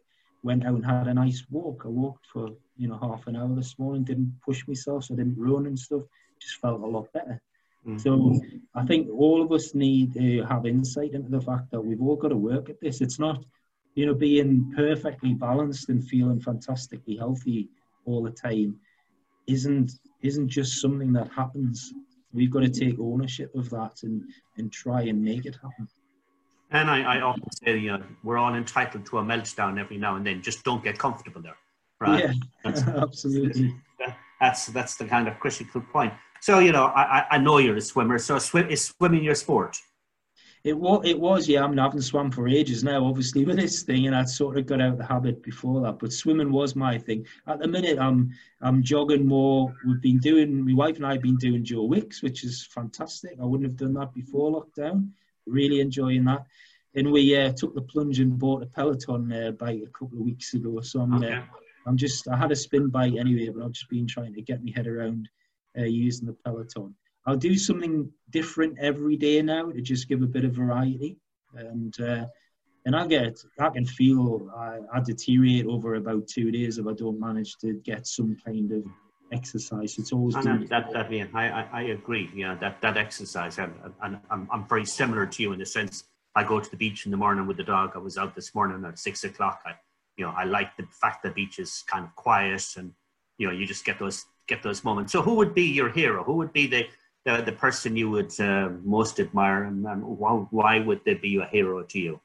went 0.43 0.65
out 0.65 0.75
and 0.75 0.86
had 0.86 1.07
a 1.07 1.13
nice 1.13 1.45
walk. 1.50 1.83
I 1.86 1.89
walked 1.89 2.25
for 2.27 2.50
you 2.77 2.88
know 2.88 2.98
half 2.98 3.27
an 3.27 3.36
hour 3.36 3.53
this 3.55 3.77
morning. 3.77 4.03
Didn't 4.03 4.33
push 4.43 4.67
myself, 4.67 5.05
so 5.05 5.13
I 5.13 5.17
didn't 5.17 5.38
run 5.38 5.65
and 5.67 5.77
stuff. 5.77 6.03
Just 6.39 6.60
felt 6.62 6.81
a 6.81 6.86
lot 6.86 7.12
better. 7.13 7.41
Mm-hmm. 7.86 7.98
So 7.98 8.39
I 8.75 8.86
think 8.86 9.10
all 9.10 9.41
of 9.41 9.51
us 9.51 9.74
need 9.74 10.13
to 10.13 10.43
have 10.43 10.65
insight 10.65 11.13
into 11.13 11.29
the 11.29 11.41
fact 11.41 11.71
that 11.71 11.81
we've 11.81 12.01
all 12.01 12.15
got 12.15 12.29
to 12.29 12.38
work 12.38 12.69
at 12.69 12.79
this. 12.79 13.01
It's 13.01 13.19
not, 13.19 13.43
you 13.95 14.05
know, 14.05 14.13
being 14.13 14.71
perfectly 14.75 15.33
balanced 15.33 15.89
and 15.89 16.07
feeling 16.07 16.39
fantastically 16.39 17.15
healthy 17.17 17.69
all 18.05 18.21
the 18.21 18.31
time 18.31 18.79
isn't 19.48 19.91
isn't 20.21 20.50
just 20.50 20.79
something 20.79 21.12
that 21.13 21.31
happens. 21.31 21.93
We've 22.33 22.51
got 22.51 22.62
to 22.62 22.69
take 22.69 23.00
ownership 23.00 23.53
of 23.55 23.69
that 23.71 24.03
and 24.03 24.24
and 24.57 24.71
try 24.71 25.03
and 25.03 25.21
make 25.21 25.45
it 25.45 25.55
happen. 25.55 25.88
And 26.71 26.89
I, 26.89 27.17
I 27.17 27.21
often 27.21 27.51
say, 27.51 27.77
you 27.77 27.91
know, 27.91 28.01
we're 28.23 28.37
all 28.37 28.55
entitled 28.55 29.05
to 29.07 29.17
a 29.17 29.23
meltdown 29.23 29.79
every 29.79 29.97
now 29.97 30.15
and 30.15 30.25
then. 30.25 30.41
Just 30.41 30.63
don't 30.63 30.83
get 30.83 30.97
comfortable 30.97 31.41
there. 31.41 31.57
Right? 31.99 32.23
Yeah, 32.23 32.33
that's, 32.63 32.81
absolutely. 32.87 33.75
That's 34.39 34.67
that's 34.67 34.95
the 34.95 35.05
kind 35.05 35.27
of 35.27 35.39
critical 35.39 35.81
point. 35.81 36.13
So 36.39 36.57
you 36.59 36.71
know, 36.71 36.85
I, 36.85 37.25
I 37.29 37.37
know 37.37 37.59
you're 37.59 37.75
a 37.75 37.81
swimmer. 37.81 38.17
So 38.17 38.39
swim 38.39 38.69
is 38.69 38.85
swimming 38.85 39.23
your 39.23 39.35
sport? 39.35 39.77
It 40.63 40.77
was, 40.77 41.01
it 41.05 41.19
was, 41.19 41.47
yeah. 41.49 41.63
I 41.63 41.67
mean, 41.67 41.79
I 41.79 41.83
haven't 41.83 42.03
swum 42.03 42.29
for 42.29 42.47
ages 42.47 42.83
now, 42.83 43.03
obviously, 43.03 43.45
with 43.47 43.57
this 43.57 43.81
thing, 43.81 44.05
and 44.05 44.15
I'd 44.15 44.29
sort 44.29 44.57
of 44.57 44.67
got 44.67 44.79
out 44.79 44.93
of 44.93 44.97
the 44.99 45.05
habit 45.05 45.41
before 45.41 45.81
that. 45.81 45.97
But 45.97 46.13
swimming 46.13 46.51
was 46.51 46.75
my 46.75 46.99
thing. 46.99 47.25
At 47.47 47.59
the 47.59 47.67
minute, 47.67 47.97
I'm 47.99 48.31
I'm 48.61 48.83
jogging 48.83 49.25
more. 49.25 49.75
We've 49.85 50.01
been 50.01 50.19
doing, 50.19 50.65
my 50.65 50.73
wife 50.73 50.97
and 50.97 51.05
I 51.05 51.13
have 51.13 51.21
been 51.21 51.37
doing 51.37 51.63
Joe 51.63 51.83
Wicks, 51.83 52.21
which 52.21 52.43
is 52.43 52.65
fantastic. 52.65 53.37
I 53.41 53.45
wouldn't 53.45 53.69
have 53.69 53.77
done 53.77 53.93
that 53.95 54.13
before 54.13 54.51
lockdown. 54.51 55.09
Really 55.51 55.79
enjoying 55.81 56.24
that. 56.25 56.46
And 56.96 57.12
we 57.12 57.36
uh, 57.38 57.53
took 57.53 57.74
the 57.75 57.81
plunge 57.81 58.20
and 58.20 58.38
bought 58.38 58.63
a 58.63 58.65
Peloton 58.65 59.31
uh, 59.31 59.51
bike 59.51 59.81
a 59.86 59.91
couple 59.91 60.17
of 60.17 60.25
weeks 60.25 60.53
ago. 60.53 60.81
So 60.81 61.01
I'm, 61.01 61.13
uh, 61.13 61.17
okay. 61.17 61.43
I'm 61.88 61.98
just, 61.98 62.27
I 62.27 62.36
had 62.36 62.51
a 62.51 62.55
spin 62.55 62.89
bike 62.89 63.15
anyway, 63.17 63.50
but 63.50 63.63
I've 63.63 63.72
just 63.72 63.89
been 63.89 64.08
trying 64.08 64.34
to 64.34 64.41
get 64.41 64.63
my 64.63 64.72
head 64.75 64.88
around 64.88 65.29
uh, 65.77 65.84
using 65.84 66.27
the 66.27 66.34
Peloton. 66.34 66.96
I'll 67.25 67.38
do 67.38 67.58
something 67.58 68.12
different 68.29 68.79
every 68.79 69.15
day 69.15 69.41
now 69.41 69.72
to 69.72 69.81
just 69.81 70.08
give 70.10 70.22
a 70.22 70.27
bit 70.27 70.43
of 70.43 70.53
variety, 70.53 71.17
and 71.53 71.93
uh, 72.01 72.25
and 72.86 72.96
I 72.96 73.05
get 73.05 73.38
I 73.60 73.70
can 73.70 73.86
feel 73.86 74.50
I, 74.55 74.79
I 74.91 75.01
deteriorate 75.01 75.67
over 75.67 75.96
about 75.96 76.27
two 76.27 76.51
days 76.51 76.79
if 76.79 76.88
I 76.88 76.93
don't 76.93 77.20
manage 77.20 77.58
to 77.58 77.74
get 77.74 78.08
some 78.08 78.36
kind 78.43 78.72
of 78.72 78.84
exercise. 79.31 79.97
It's 79.97 80.11
always 80.11 80.35
that, 80.35 80.91
that, 80.93 81.11
yeah, 81.11 81.25
I, 81.33 81.50
I, 81.50 81.67
I 81.73 81.81
agree. 81.83 82.29
Yeah, 82.33 82.55
that 82.55 82.81
that 82.81 82.97
exercise, 82.97 83.57
and, 83.57 83.73
and 84.03 84.19
I'm 84.29 84.47
I'm 84.51 84.67
very 84.67 84.85
similar 84.85 85.25
to 85.25 85.43
you 85.43 85.53
in 85.53 85.59
the 85.59 85.65
sense 85.65 86.05
I 86.35 86.43
go 86.43 86.59
to 86.59 86.69
the 86.69 86.77
beach 86.77 87.05
in 87.05 87.11
the 87.11 87.17
morning 87.17 87.47
with 87.47 87.57
the 87.57 87.63
dog. 87.63 87.91
I 87.95 88.00
was 88.00 88.17
out 88.17 88.35
this 88.35 88.53
morning 88.55 88.83
at 88.85 89.00
six 89.00 89.23
o'clock. 89.23 89.61
I, 89.65 89.73
you 90.17 90.25
know, 90.25 90.33
I 90.35 90.43
like 90.43 90.75
the 90.77 90.85
fact 91.01 91.23
the 91.23 91.31
beach 91.31 91.59
is 91.59 91.83
kind 91.88 92.05
of 92.05 92.15
quiet 92.15 92.65
and 92.77 92.93
you 93.38 93.47
know 93.47 93.53
you 93.53 93.65
just 93.65 93.85
get 93.85 94.00
those 94.00 94.25
get 94.47 94.63
those 94.63 94.83
moments. 94.83 95.11
So, 95.11 95.21
who 95.21 95.35
would 95.35 95.53
be 95.53 95.63
your 95.63 95.89
hero? 95.89 96.23
Who 96.23 96.33
would 96.33 96.53
be 96.53 96.67
the 96.67 96.88
the, 97.25 97.41
the 97.41 97.51
person 97.51 97.95
you 97.95 98.09
would 98.09 98.39
uh, 98.39 98.69
most 98.83 99.19
admire, 99.19 99.63
and, 99.65 99.85
and 99.85 100.03
why, 100.03 100.31
why 100.50 100.79
would 100.79 101.01
they 101.05 101.13
be 101.13 101.38
a 101.38 101.45
hero 101.45 101.83
to 101.83 102.00
you? 102.00 102.19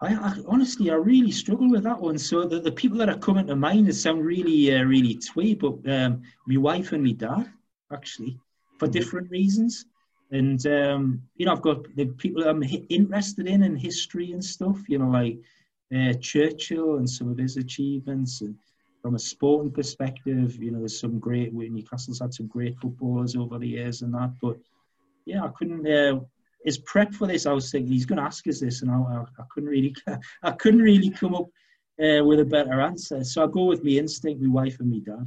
I, 0.00 0.14
I, 0.14 0.34
honestly, 0.46 0.90
I 0.90 0.94
really 0.94 1.32
struggle 1.32 1.70
with 1.70 1.82
that 1.84 2.00
one. 2.00 2.18
So 2.18 2.44
the, 2.44 2.60
the 2.60 2.72
people 2.72 2.98
that 2.98 3.08
are 3.08 3.18
coming 3.18 3.46
to 3.48 3.56
mind 3.56 3.94
sound 3.94 4.24
really, 4.24 4.74
uh, 4.74 4.84
really 4.84 5.14
twee, 5.14 5.54
but 5.54 5.78
um, 5.90 6.22
my 6.46 6.56
wife 6.56 6.92
and 6.92 7.02
my 7.02 7.12
dad, 7.12 7.50
actually, 7.92 8.38
for 8.78 8.86
mm-hmm. 8.86 8.92
different 8.92 9.30
reasons. 9.30 9.86
And 10.30 10.64
um, 10.66 11.22
you 11.36 11.46
know, 11.46 11.52
I've 11.52 11.62
got 11.62 11.84
the 11.96 12.06
people 12.06 12.46
I'm 12.46 12.62
interested 12.90 13.48
in 13.48 13.62
in 13.62 13.76
history 13.76 14.32
and 14.32 14.44
stuff. 14.44 14.78
You 14.86 14.98
know, 14.98 15.08
like 15.08 15.38
uh, 15.94 16.12
Churchill 16.20 16.96
and 16.96 17.08
some 17.08 17.30
of 17.30 17.38
his 17.38 17.56
achievements, 17.56 18.42
and 18.42 18.54
from 19.00 19.14
a 19.14 19.18
sporting 19.18 19.72
perspective, 19.72 20.62
you 20.62 20.70
know, 20.70 20.80
there's 20.80 21.00
some 21.00 21.18
great. 21.18 21.54
Newcastle's 21.54 22.20
had 22.20 22.34
some 22.34 22.46
great 22.46 22.78
footballers 22.78 23.36
over 23.36 23.58
the 23.58 23.68
years 23.68 24.02
and 24.02 24.12
that. 24.14 24.34
But 24.40 24.58
yeah, 25.24 25.44
I 25.44 25.48
couldn't. 25.48 25.86
Uh, 25.88 26.20
as 26.66 26.78
prep 26.78 27.14
for 27.14 27.26
this, 27.26 27.46
I 27.46 27.52
was 27.52 27.70
thinking 27.70 27.92
he's 27.92 28.06
going 28.06 28.18
to 28.18 28.24
ask 28.24 28.46
us 28.48 28.60
this, 28.60 28.82
and 28.82 28.90
I, 28.90 28.94
I, 28.94 29.24
I 29.38 29.44
couldn't 29.50 29.68
really, 29.68 29.94
I 30.42 30.50
couldn't 30.52 30.82
really 30.82 31.10
come 31.10 31.34
up 31.34 31.46
uh, 32.02 32.24
with 32.24 32.40
a 32.40 32.44
better 32.44 32.80
answer. 32.80 33.24
So 33.24 33.44
I 33.44 33.46
go 33.46 33.64
with 33.64 33.84
my 33.84 33.90
instinct, 33.90 34.42
my 34.42 34.62
wife 34.62 34.78
and 34.80 34.90
my 34.90 34.98
dad. 34.98 35.26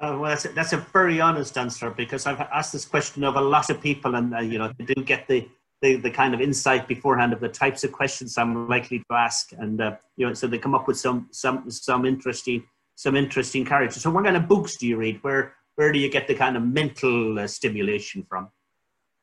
Uh, 0.00 0.18
well, 0.18 0.30
that's 0.30 0.44
a, 0.44 0.48
that's 0.48 0.72
a 0.72 0.78
very 0.92 1.20
honest 1.20 1.56
answer 1.56 1.90
because 1.90 2.26
I've 2.26 2.40
asked 2.40 2.72
this 2.72 2.84
question 2.84 3.24
of 3.24 3.36
a 3.36 3.40
lot 3.40 3.70
of 3.70 3.80
people, 3.80 4.14
and 4.16 4.34
uh, 4.34 4.40
you 4.40 4.58
know, 4.58 4.72
they 4.78 4.84
do 4.84 5.02
get 5.02 5.28
the, 5.28 5.48
the, 5.82 5.96
the 5.96 6.10
kind 6.10 6.34
of 6.34 6.40
insight 6.40 6.88
beforehand 6.88 7.32
of 7.32 7.40
the 7.40 7.48
types 7.48 7.84
of 7.84 7.92
questions 7.92 8.36
I'm 8.36 8.68
likely 8.68 8.98
to 8.98 9.16
ask, 9.16 9.52
and 9.52 9.80
uh, 9.80 9.96
you 10.16 10.26
know, 10.26 10.34
so 10.34 10.46
they 10.46 10.58
come 10.58 10.74
up 10.74 10.88
with 10.88 10.98
some 10.98 11.28
some 11.30 11.70
some 11.70 12.04
interesting 12.04 12.64
some 12.96 13.16
interesting 13.16 13.64
characters. 13.64 14.02
So, 14.02 14.10
what 14.10 14.24
kind 14.24 14.36
of 14.36 14.48
books 14.48 14.76
do 14.76 14.86
you 14.86 14.96
read? 14.96 15.22
Where 15.22 15.54
where 15.76 15.92
do 15.92 15.98
you 15.98 16.10
get 16.10 16.26
the 16.26 16.34
kind 16.34 16.56
of 16.56 16.62
mental 16.62 17.38
uh, 17.38 17.46
stimulation 17.46 18.24
from? 18.28 18.48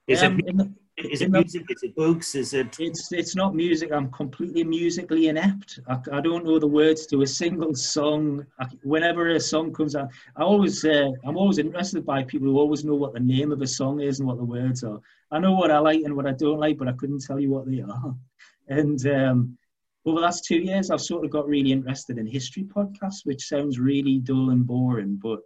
Is 0.07 0.23
um, 0.23 0.39
it 0.39 0.67
is 1.09 1.21
it 1.21 1.31
music? 1.31 1.65
Is 1.69 1.83
it 1.83 1.95
books? 1.95 2.35
Is 2.35 2.53
it? 2.53 2.79
It's 2.79 3.11
it's 3.11 3.35
not 3.35 3.55
music. 3.55 3.91
I'm 3.91 4.11
completely 4.11 4.63
musically 4.63 5.27
inept. 5.27 5.79
I, 5.87 5.99
I 6.11 6.21
don't 6.21 6.45
know 6.45 6.59
the 6.59 6.67
words 6.67 7.05
to 7.07 7.21
a 7.21 7.27
single 7.27 7.73
song. 7.75 8.45
I, 8.59 8.65
whenever 8.83 9.29
a 9.29 9.39
song 9.39 9.73
comes 9.73 9.95
out, 9.95 10.09
I 10.35 10.43
always 10.43 10.83
uh, 10.85 11.11
I'm 11.25 11.37
always 11.37 11.57
interested 11.57 12.05
by 12.05 12.23
people 12.23 12.47
who 12.47 12.59
always 12.59 12.83
know 12.83 12.95
what 12.95 13.13
the 13.13 13.19
name 13.19 13.51
of 13.51 13.61
a 13.61 13.67
song 13.67 14.01
is 14.01 14.19
and 14.19 14.27
what 14.27 14.37
the 14.37 14.43
words 14.43 14.83
are. 14.83 14.99
I 15.31 15.39
know 15.39 15.53
what 15.53 15.71
I 15.71 15.79
like 15.79 16.01
and 16.03 16.15
what 16.15 16.27
I 16.27 16.33
don't 16.33 16.59
like, 16.59 16.77
but 16.77 16.87
I 16.87 16.93
couldn't 16.93 17.23
tell 17.23 17.39
you 17.39 17.49
what 17.49 17.69
they 17.69 17.81
are. 17.81 18.15
And 18.67 19.05
um, 19.07 19.57
over 20.05 20.19
the 20.19 20.25
last 20.25 20.45
two 20.45 20.57
years, 20.57 20.91
I've 20.91 21.01
sort 21.01 21.25
of 21.25 21.31
got 21.31 21.47
really 21.47 21.73
interested 21.73 22.17
in 22.17 22.25
history 22.25 22.63
podcasts, 22.63 23.25
which 23.25 23.47
sounds 23.47 23.79
really 23.79 24.19
dull 24.19 24.51
and 24.51 24.65
boring, 24.65 25.19
but 25.21 25.41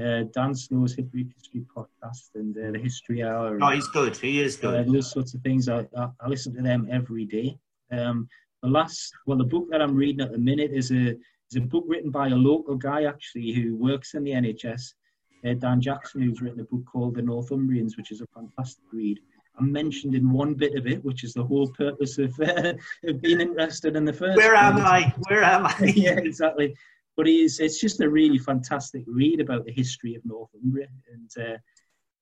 uh, 0.00 0.24
Dan 0.32 0.54
Snow's 0.54 0.94
history, 0.94 1.26
history 1.36 1.64
podcast 1.74 2.30
and 2.34 2.56
uh, 2.56 2.72
the 2.72 2.78
History 2.78 3.22
Hour. 3.22 3.58
Oh, 3.60 3.70
he's 3.70 3.88
good. 3.88 4.16
He 4.16 4.40
is 4.40 4.56
good. 4.56 4.88
Uh, 4.88 4.92
those 4.92 5.10
sorts 5.10 5.34
of 5.34 5.42
things. 5.42 5.68
I, 5.68 5.86
I, 5.96 6.08
I, 6.20 6.28
listen 6.28 6.54
to 6.54 6.62
them 6.62 6.88
every 6.90 7.24
day. 7.24 7.58
Um, 7.90 8.28
the 8.62 8.68
last, 8.68 9.12
well, 9.26 9.36
the 9.36 9.44
book 9.44 9.68
that 9.70 9.82
I'm 9.82 9.94
reading 9.94 10.20
at 10.20 10.32
the 10.32 10.38
minute 10.38 10.70
is 10.72 10.90
a 10.92 11.10
is 11.50 11.56
a 11.56 11.60
book 11.60 11.84
written 11.86 12.10
by 12.10 12.28
a 12.28 12.34
local 12.34 12.76
guy 12.76 13.04
actually 13.04 13.52
who 13.52 13.76
works 13.76 14.14
in 14.14 14.24
the 14.24 14.30
NHS. 14.30 14.94
Uh, 15.44 15.54
Dan 15.54 15.80
Jackson, 15.80 16.22
who's 16.22 16.40
written 16.40 16.60
a 16.60 16.64
book 16.64 16.84
called 16.86 17.16
The 17.16 17.22
Northumbrians, 17.22 17.96
which 17.96 18.12
is 18.12 18.20
a 18.20 18.26
fantastic 18.28 18.84
read. 18.92 19.20
I'm 19.58 19.70
mentioned 19.70 20.14
in 20.14 20.32
one 20.32 20.54
bit 20.54 20.76
of 20.76 20.86
it, 20.86 21.04
which 21.04 21.24
is 21.24 21.34
the 21.34 21.44
whole 21.44 21.68
purpose 21.68 22.16
of, 22.18 22.38
uh, 22.40 22.74
of 23.04 23.20
being 23.20 23.40
interested 23.40 23.96
in 23.96 24.04
the 24.04 24.12
first. 24.12 24.38
Where 24.38 24.54
am 24.54 24.78
I? 24.78 25.12
Where 25.28 25.42
am 25.42 25.66
I? 25.66 25.76
yeah, 25.94 26.18
exactly. 26.18 26.74
But 27.16 27.28
it's 27.28 27.60
it's 27.60 27.80
just 27.80 28.00
a 28.00 28.08
really 28.08 28.38
fantastic 28.38 29.04
read 29.06 29.40
about 29.40 29.64
the 29.64 29.72
history 29.72 30.14
of 30.14 30.24
Northumbria. 30.24 30.88
And 31.12 31.30
uh, 31.46 31.58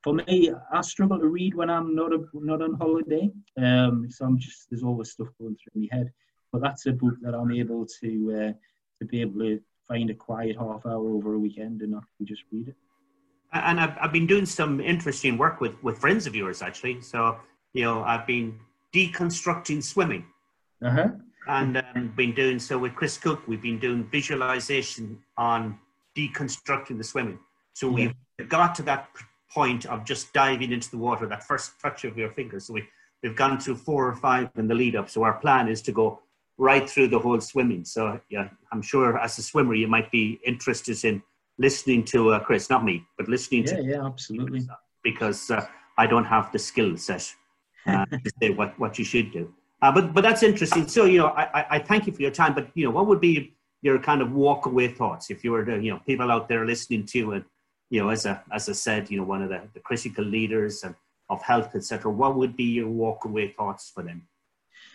for 0.02 0.14
me, 0.14 0.52
I 0.72 0.80
struggle 0.80 1.18
to 1.18 1.26
read 1.26 1.54
when 1.54 1.70
I'm 1.70 1.94
not 1.94 2.12
a, 2.12 2.20
not 2.34 2.62
on 2.62 2.74
holiday. 2.74 3.30
Um, 3.56 4.10
so 4.10 4.24
I'm 4.24 4.38
just 4.38 4.68
there's 4.70 4.82
always 4.82 5.12
stuff 5.12 5.28
going 5.40 5.56
through 5.56 5.82
my 5.82 5.88
head. 5.96 6.12
But 6.52 6.62
that's 6.62 6.86
a 6.86 6.92
book 6.92 7.14
that 7.22 7.34
I'm 7.34 7.52
able 7.52 7.86
to 8.00 8.32
uh, 8.32 8.52
to 8.98 9.04
be 9.06 9.20
able 9.20 9.40
to 9.40 9.60
find 9.86 10.10
a 10.10 10.14
quiet 10.14 10.56
half 10.56 10.86
hour 10.86 11.10
over 11.10 11.34
a 11.34 11.38
weekend 11.38 11.82
and 11.82 11.94
actually 11.94 12.26
just 12.26 12.42
read 12.52 12.68
it 12.68 12.76
and 13.52 13.80
I've, 13.80 13.96
I've 14.00 14.12
been 14.12 14.26
doing 14.26 14.46
some 14.46 14.80
interesting 14.80 15.36
work 15.36 15.60
with, 15.60 15.72
with 15.82 15.98
friends 15.98 16.26
of 16.26 16.34
yours 16.34 16.62
actually. 16.62 17.00
So, 17.00 17.38
you 17.72 17.84
know, 17.84 18.02
I've 18.02 18.26
been 18.26 18.58
deconstructing 18.92 19.82
swimming. 19.82 20.26
Uh-huh. 20.84 21.08
And 21.50 21.76
um, 21.78 22.12
been 22.16 22.32
doing 22.32 22.60
so 22.60 22.78
with 22.78 22.94
Chris 22.94 23.18
Cook. 23.18 23.42
We've 23.48 23.60
been 23.60 23.80
doing 23.80 24.04
visualization 24.04 25.18
on 25.36 25.80
deconstructing 26.16 26.96
the 26.96 27.02
swimming. 27.02 27.40
So 27.72 27.88
yeah. 27.88 28.12
we've 28.38 28.48
got 28.48 28.76
to 28.76 28.82
that 28.84 29.08
point 29.52 29.84
of 29.86 30.04
just 30.04 30.32
diving 30.32 30.70
into 30.70 30.88
the 30.92 30.98
water, 30.98 31.26
that 31.26 31.42
first 31.42 31.72
touch 31.80 32.04
of 32.04 32.16
your 32.16 32.30
fingers. 32.30 32.66
So 32.66 32.74
we, 32.74 32.84
we've 33.22 33.34
gone 33.34 33.58
through 33.58 33.76
four 33.76 34.06
or 34.06 34.14
five 34.14 34.48
in 34.56 34.68
the 34.68 34.76
lead 34.76 34.94
up. 34.94 35.10
So 35.10 35.24
our 35.24 35.38
plan 35.40 35.66
is 35.66 35.82
to 35.82 35.92
go 35.92 36.20
right 36.56 36.88
through 36.88 37.08
the 37.08 37.18
whole 37.18 37.40
swimming. 37.40 37.84
So 37.84 38.20
yeah, 38.28 38.48
I'm 38.70 38.82
sure 38.82 39.18
as 39.18 39.36
a 39.38 39.42
swimmer 39.42 39.74
you 39.74 39.88
might 39.88 40.10
be 40.12 40.38
interested 40.46 41.04
in 41.04 41.20
listening 41.58 42.04
to 42.04 42.34
uh, 42.34 42.38
Chris, 42.38 42.70
not 42.70 42.84
me, 42.84 43.04
but 43.18 43.28
listening 43.28 43.64
yeah, 43.64 43.76
to 43.76 43.82
yeah, 43.82 44.06
absolutely, 44.06 44.68
because 45.02 45.50
uh, 45.50 45.66
I 45.98 46.06
don't 46.06 46.26
have 46.26 46.52
the 46.52 46.60
skill 46.60 46.96
set 46.96 47.34
uh, 47.86 48.06
to 48.06 48.30
say 48.40 48.50
what 48.50 48.78
what 48.78 49.00
you 49.00 49.04
should 49.04 49.32
do. 49.32 49.52
Uh, 49.82 49.92
but 49.92 50.12
but 50.12 50.22
that's 50.22 50.42
interesting. 50.42 50.86
So 50.88 51.04
you 51.04 51.18
know, 51.18 51.28
I, 51.28 51.76
I 51.76 51.78
thank 51.78 52.06
you 52.06 52.12
for 52.12 52.22
your 52.22 52.30
time. 52.30 52.54
But 52.54 52.68
you 52.74 52.84
know, 52.84 52.90
what 52.90 53.06
would 53.06 53.20
be 53.20 53.54
your 53.82 53.98
kind 53.98 54.20
of 54.20 54.32
walk 54.32 54.66
away 54.66 54.88
thoughts 54.88 55.30
if 55.30 55.42
you 55.42 55.52
were 55.52 55.64
to 55.64 55.80
you 55.80 55.90
know 55.90 56.00
people 56.06 56.30
out 56.30 56.48
there 56.48 56.66
listening 56.66 57.06
to 57.06 57.32
and 57.32 57.44
you 57.88 58.02
know 58.02 58.10
as 58.10 58.26
a 58.26 58.42
as 58.52 58.68
I 58.68 58.72
said 58.72 59.10
you 59.10 59.18
know 59.18 59.24
one 59.24 59.42
of 59.42 59.48
the, 59.48 59.62
the 59.72 59.80
critical 59.80 60.24
leaders 60.24 60.82
and 60.82 60.94
of 61.30 61.42
health 61.42 61.74
etc. 61.74 62.10
What 62.10 62.36
would 62.36 62.56
be 62.56 62.64
your 62.64 62.88
walk 62.88 63.24
away 63.24 63.54
thoughts 63.56 63.90
for 63.94 64.02
them? 64.02 64.26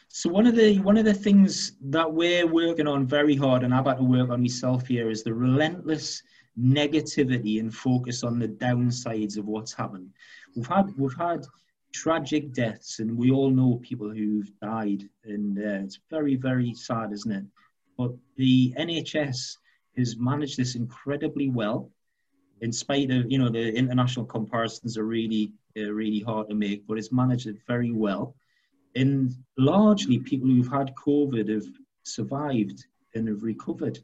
So 0.10 0.30
one 0.30 0.45
of 0.45 0.56
the 0.56 0.80
one 0.80 0.98
of 0.98 1.06
the 1.06 1.13
things 1.13 1.74
that 1.82 2.12
we're 2.12 2.48
working 2.48 2.88
on 2.88 3.08
very 3.08 3.36
hard, 3.36 3.63
and 3.63 3.74
I've 3.74 3.86
had 3.86 3.98
to 3.98 4.04
work 4.04 4.30
on 4.30 4.41
myself 4.41 4.88
here, 4.88 5.10
is 5.10 5.24
the 5.24 5.34
relentless 5.34 6.21
negativity 6.58 7.60
and 7.60 7.74
focus 7.74 8.24
on 8.24 8.39
the 8.39 8.48
downsides 8.48 9.38
of 9.38 9.45
what's 9.45 9.74
happened. 9.74 10.12
We've 10.56 10.67
had 10.67 10.93
we've 10.98 11.17
had 11.17 11.45
tragic 11.95 12.51
deaths, 12.51 12.99
and 12.99 13.17
we 13.17 13.31
all 13.31 13.49
know 13.49 13.79
people 13.81 14.10
who've 14.10 14.51
died, 14.62 15.03
and 15.23 15.58
uh, 15.58 15.84
it's 15.86 15.99
very 16.10 16.36
very 16.36 16.73
sad, 16.73 17.13
isn't 17.13 17.31
it? 17.31 17.45
But 17.97 18.12
the 18.36 18.73
NHS 18.77 19.58
has 19.97 20.17
managed 20.17 20.58
this 20.58 20.75
incredibly 20.75 21.49
well, 21.49 21.89
in 22.60 22.73
spite 22.73 23.12
of 23.12 23.31
you 23.31 23.39
know 23.39 23.49
the 23.49 23.73
international 23.73 24.25
comparisons 24.25 24.97
are 24.97 25.05
really 25.05 25.53
uh, 25.77 25.91
really 25.91 26.19
hard 26.19 26.49
to 26.49 26.55
make, 26.55 26.86
but 26.86 26.97
it's 26.97 27.13
managed 27.13 27.47
it 27.47 27.58
very 27.65 27.91
well. 27.91 28.36
And 28.95 29.31
largely, 29.58 30.19
people 30.19 30.49
who've 30.49 30.77
had 30.79 30.93
COVID 30.95 31.47
have 31.49 31.69
survived 32.03 32.86
and 33.13 33.29
have 33.29 33.41
recovered, 33.41 33.99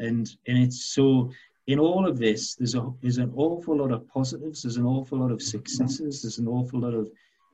and 0.00 0.26
and 0.46 0.56
it's 0.64 0.82
so 0.94 1.30
in 1.68 1.78
all 1.78 2.08
of 2.08 2.18
this, 2.18 2.54
there's 2.54 2.74
a 2.74 2.90
there's 3.02 3.18
an 3.18 3.30
awful 3.36 3.76
lot 3.76 3.92
of 3.92 4.08
positives, 4.08 4.62
there's 4.62 4.78
an 4.78 4.86
awful 4.86 5.18
lot 5.18 5.30
of 5.30 5.42
successes, 5.42 6.22
there's 6.22 6.38
an 6.38 6.48
awful 6.48 6.80
lot 6.80 6.94
of 6.94 7.10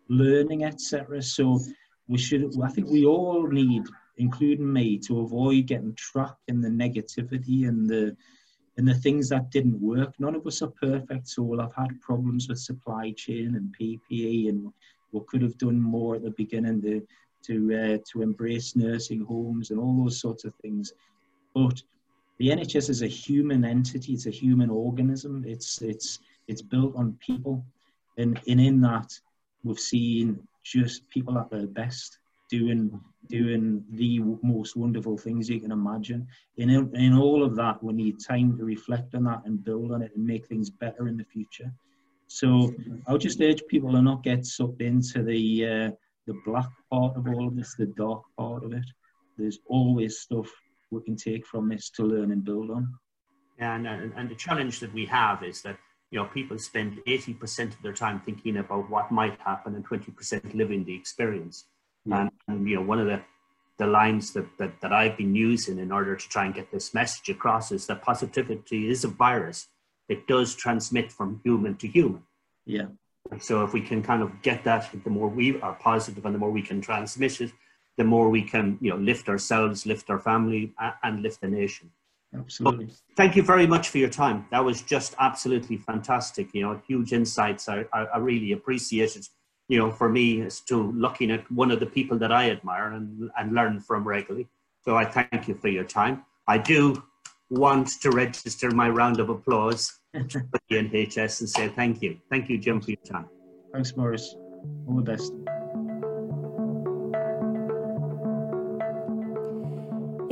learning, 0.08 0.64
etc. 0.64 1.20
So 1.20 1.60
we 2.06 2.16
should, 2.18 2.54
I 2.62 2.68
think, 2.68 2.88
we 2.88 3.04
all 3.04 3.44
need, 3.48 3.82
including 4.18 4.72
me, 4.72 4.98
to 4.98 5.20
avoid 5.20 5.66
getting 5.66 5.96
trapped 5.96 6.42
in 6.46 6.60
the 6.60 6.68
negativity 6.68 7.66
and 7.66 7.90
the 7.90 8.16
and 8.76 8.86
the 8.86 8.94
things 8.94 9.28
that 9.30 9.50
didn't 9.50 9.80
work. 9.80 10.14
None 10.20 10.36
of 10.36 10.46
us 10.46 10.62
are 10.62 10.68
perfect, 10.68 11.26
so 11.28 11.42
we'll 11.42 11.60
have 11.60 11.74
had 11.74 12.00
problems 12.00 12.48
with 12.48 12.58
supply 12.60 13.10
chain 13.16 13.56
and 13.56 13.74
PPE, 13.76 14.48
and 14.48 14.72
we 15.10 15.20
could 15.26 15.42
have 15.42 15.58
done 15.58 15.80
more 15.80 16.14
at 16.14 16.22
the 16.22 16.30
beginning 16.30 16.80
to 16.82 17.04
to 17.46 17.74
uh, 17.74 17.98
to 18.12 18.22
embrace 18.22 18.76
nursing 18.76 19.24
homes 19.24 19.72
and 19.72 19.80
all 19.80 20.04
those 20.04 20.20
sorts 20.20 20.44
of 20.44 20.54
things. 20.62 20.92
But 21.52 21.82
the 22.38 22.48
NHS 22.48 22.90
is 22.90 23.02
a 23.02 23.06
human 23.06 23.64
entity. 23.64 24.14
It's 24.14 24.26
a 24.26 24.30
human 24.30 24.70
organism. 24.70 25.44
It's 25.46 25.82
it's 25.82 26.18
it's 26.48 26.62
built 26.62 26.94
on 26.96 27.18
people, 27.24 27.64
and, 28.18 28.40
and 28.48 28.60
in 28.60 28.80
that 28.82 29.12
we've 29.62 29.78
seen 29.78 30.46
just 30.62 31.08
people 31.10 31.38
at 31.38 31.50
their 31.50 31.66
best 31.66 32.18
doing 32.50 33.00
doing 33.28 33.82
the 33.92 34.20
most 34.42 34.76
wonderful 34.76 35.16
things 35.16 35.48
you 35.48 35.60
can 35.60 35.72
imagine. 35.72 36.26
In 36.56 36.70
in 36.94 37.16
all 37.16 37.44
of 37.44 37.54
that, 37.56 37.82
we 37.82 37.92
need 37.92 38.16
time 38.20 38.56
to 38.58 38.64
reflect 38.64 39.14
on 39.14 39.24
that 39.24 39.42
and 39.44 39.64
build 39.64 39.92
on 39.92 40.02
it 40.02 40.12
and 40.16 40.26
make 40.26 40.46
things 40.46 40.70
better 40.70 41.08
in 41.08 41.16
the 41.16 41.24
future. 41.24 41.72
So 42.26 42.72
I 43.06 43.12
would 43.12 43.20
just 43.20 43.40
urge 43.40 43.62
people 43.68 43.92
to 43.92 44.02
not 44.02 44.22
get 44.22 44.44
sucked 44.44 44.82
into 44.82 45.22
the 45.22 45.66
uh, 45.66 45.90
the 46.26 46.40
black 46.44 46.68
part 46.90 47.16
of 47.16 47.28
all 47.28 47.46
of 47.46 47.56
this, 47.56 47.74
the 47.76 47.86
dark 47.86 48.22
part 48.36 48.64
of 48.64 48.72
it. 48.72 48.86
There's 49.36 49.58
always 49.66 50.18
stuff 50.18 50.50
we 50.94 51.02
can 51.02 51.16
take 51.16 51.46
from 51.46 51.68
this 51.68 51.90
to 51.90 52.04
learn 52.04 52.32
and 52.32 52.44
build 52.44 52.70
on. 52.70 52.94
And, 53.58 53.86
and, 53.86 54.12
and 54.16 54.28
the 54.28 54.34
challenge 54.34 54.80
that 54.80 54.92
we 54.92 55.06
have 55.06 55.42
is 55.42 55.62
that 55.62 55.76
you 56.10 56.18
know 56.18 56.26
people 56.26 56.58
spend 56.58 57.00
80% 57.06 57.74
of 57.74 57.82
their 57.82 57.92
time 57.92 58.20
thinking 58.20 58.58
about 58.58 58.90
what 58.90 59.10
might 59.10 59.38
happen 59.40 59.74
and 59.74 59.86
20% 59.86 60.54
living 60.54 60.84
the 60.84 60.94
experience. 60.94 61.64
Yeah. 62.04 62.22
And, 62.22 62.30
and, 62.48 62.68
you 62.68 62.76
know 62.76 62.82
one 62.82 63.00
of 63.00 63.06
the 63.06 63.20
the 63.76 63.86
lines 63.86 64.32
that, 64.32 64.46
that, 64.58 64.80
that 64.80 64.92
I've 64.92 65.16
been 65.16 65.34
using 65.34 65.78
in 65.78 65.90
order 65.90 66.14
to 66.14 66.28
try 66.28 66.44
and 66.44 66.54
get 66.54 66.70
this 66.70 66.94
message 66.94 67.28
across 67.28 67.72
is 67.72 67.86
that 67.86 68.02
positivity 68.02 68.88
is 68.88 69.02
a 69.02 69.08
virus. 69.08 69.66
It 70.08 70.28
does 70.28 70.54
transmit 70.54 71.10
from 71.10 71.40
human 71.42 71.76
to 71.78 71.88
human. 71.88 72.22
Yeah. 72.66 72.86
So 73.40 73.64
if 73.64 73.72
we 73.72 73.80
can 73.80 74.02
kind 74.02 74.22
of 74.22 74.42
get 74.42 74.62
that, 74.64 74.90
the 75.02 75.10
more 75.10 75.28
we 75.28 75.60
are 75.60 75.74
positive 75.74 76.24
and 76.24 76.34
the 76.34 76.38
more 76.38 76.50
we 76.50 76.62
can 76.62 76.80
transmit 76.80 77.40
it, 77.40 77.52
the 77.96 78.04
more 78.04 78.28
we 78.28 78.42
can, 78.42 78.78
you 78.80 78.90
know, 78.90 78.96
lift 78.96 79.28
ourselves, 79.28 79.86
lift 79.86 80.10
our 80.10 80.18
family, 80.18 80.72
and 81.02 81.22
lift 81.22 81.40
the 81.40 81.48
nation. 81.48 81.90
Absolutely. 82.36 82.86
But 82.86 82.94
thank 83.16 83.36
you 83.36 83.42
very 83.42 83.66
much 83.66 83.88
for 83.88 83.98
your 83.98 84.08
time. 84.08 84.46
That 84.50 84.64
was 84.64 84.82
just 84.82 85.14
absolutely 85.20 85.76
fantastic. 85.76 86.52
You 86.52 86.62
know, 86.62 86.80
huge 86.86 87.12
insights. 87.12 87.68
I, 87.68 87.84
I, 87.92 88.04
I 88.04 88.18
really 88.18 88.52
appreciate 88.52 89.16
it. 89.16 89.28
You 89.68 89.78
know, 89.78 89.90
for 89.90 90.08
me, 90.08 90.42
as 90.42 90.60
to 90.62 90.90
looking 90.92 91.30
at 91.30 91.50
one 91.50 91.70
of 91.70 91.80
the 91.80 91.86
people 91.86 92.18
that 92.18 92.32
I 92.32 92.50
admire 92.50 92.92
and, 92.92 93.30
and 93.38 93.54
learn 93.54 93.80
from 93.80 94.06
regularly. 94.06 94.48
So 94.84 94.96
I 94.96 95.04
thank 95.04 95.48
you 95.48 95.54
for 95.54 95.68
your 95.68 95.84
time. 95.84 96.24
I 96.46 96.58
do 96.58 97.02
want 97.48 97.88
to 98.02 98.10
register 98.10 98.70
my 98.70 98.90
round 98.90 99.20
of 99.20 99.30
applause 99.30 100.00
for 100.12 100.60
the 100.68 100.76
NHS 100.76 101.40
and 101.40 101.48
say 101.48 101.68
thank 101.68 102.02
you. 102.02 102.18
Thank 102.30 102.50
you, 102.50 102.58
Jim, 102.58 102.80
for 102.80 102.90
your 102.90 103.02
time. 103.06 103.28
Thanks, 103.72 103.96
Maurice. 103.96 104.36
All 104.86 104.96
the 104.96 105.02
best. 105.02 105.32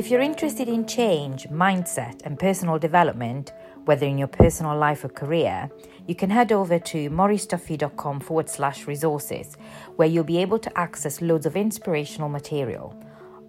If 0.03 0.11
you're 0.11 0.21
interested 0.21 0.69
in 0.69 0.85
change, 0.85 1.49
mindset, 1.49 2.23
and 2.25 2.37
personal 2.37 2.77
development, 2.77 3.53
whether 3.85 4.05
in 4.05 4.19
your 4.19 4.27
personal 4.27 4.77
life 4.77 5.05
or 5.05 5.09
career, 5.09 5.71
you 6.09 6.17
can 6.17 6.29
head 6.29 6.51
over 6.51 6.81
to 6.81 7.09
mauriceduffy.com 7.09 8.19
forward 8.19 8.49
slash 8.49 8.89
resources, 8.89 9.57
where 9.95 10.09
you'll 10.09 10.25
be 10.25 10.39
able 10.39 10.59
to 10.59 10.77
access 10.77 11.23
loads 11.23 11.47
of 11.47 11.55
inspirational 11.55 12.29
material 12.29 13.01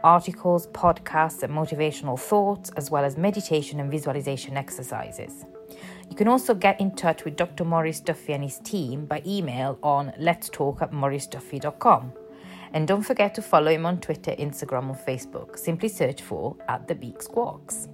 articles, 0.03 0.67
podcasts, 0.67 1.41
and 1.41 1.51
motivational 1.51 2.19
thoughts, 2.19 2.69
as 2.77 2.91
well 2.91 3.03
as 3.03 3.17
meditation 3.17 3.79
and 3.79 3.89
visualization 3.89 4.55
exercises. 4.55 5.45
You 6.07 6.15
can 6.15 6.27
also 6.27 6.53
get 6.53 6.79
in 6.79 6.91
touch 6.91 7.25
with 7.25 7.35
Dr. 7.35 7.65
Maurice 7.65 7.99
Duffy 7.99 8.33
and 8.33 8.43
his 8.43 8.59
team 8.59 9.07
by 9.07 9.23
email 9.25 9.79
on 9.81 10.13
let's 10.19 10.49
talk 10.49 10.83
at 10.83 10.91
mauriceduffy.com. 10.91 12.13
And 12.73 12.87
don't 12.87 13.03
forget 13.03 13.35
to 13.35 13.41
follow 13.41 13.71
him 13.71 13.85
on 13.85 13.99
Twitter, 13.99 14.31
Instagram, 14.31 14.89
or 14.89 14.95
Facebook. 14.95 15.57
Simply 15.57 15.89
search 15.89 16.21
for 16.21 16.57
at 16.67 16.87
the 16.87 16.95
Beak 16.95 17.21
Squawks. 17.21 17.87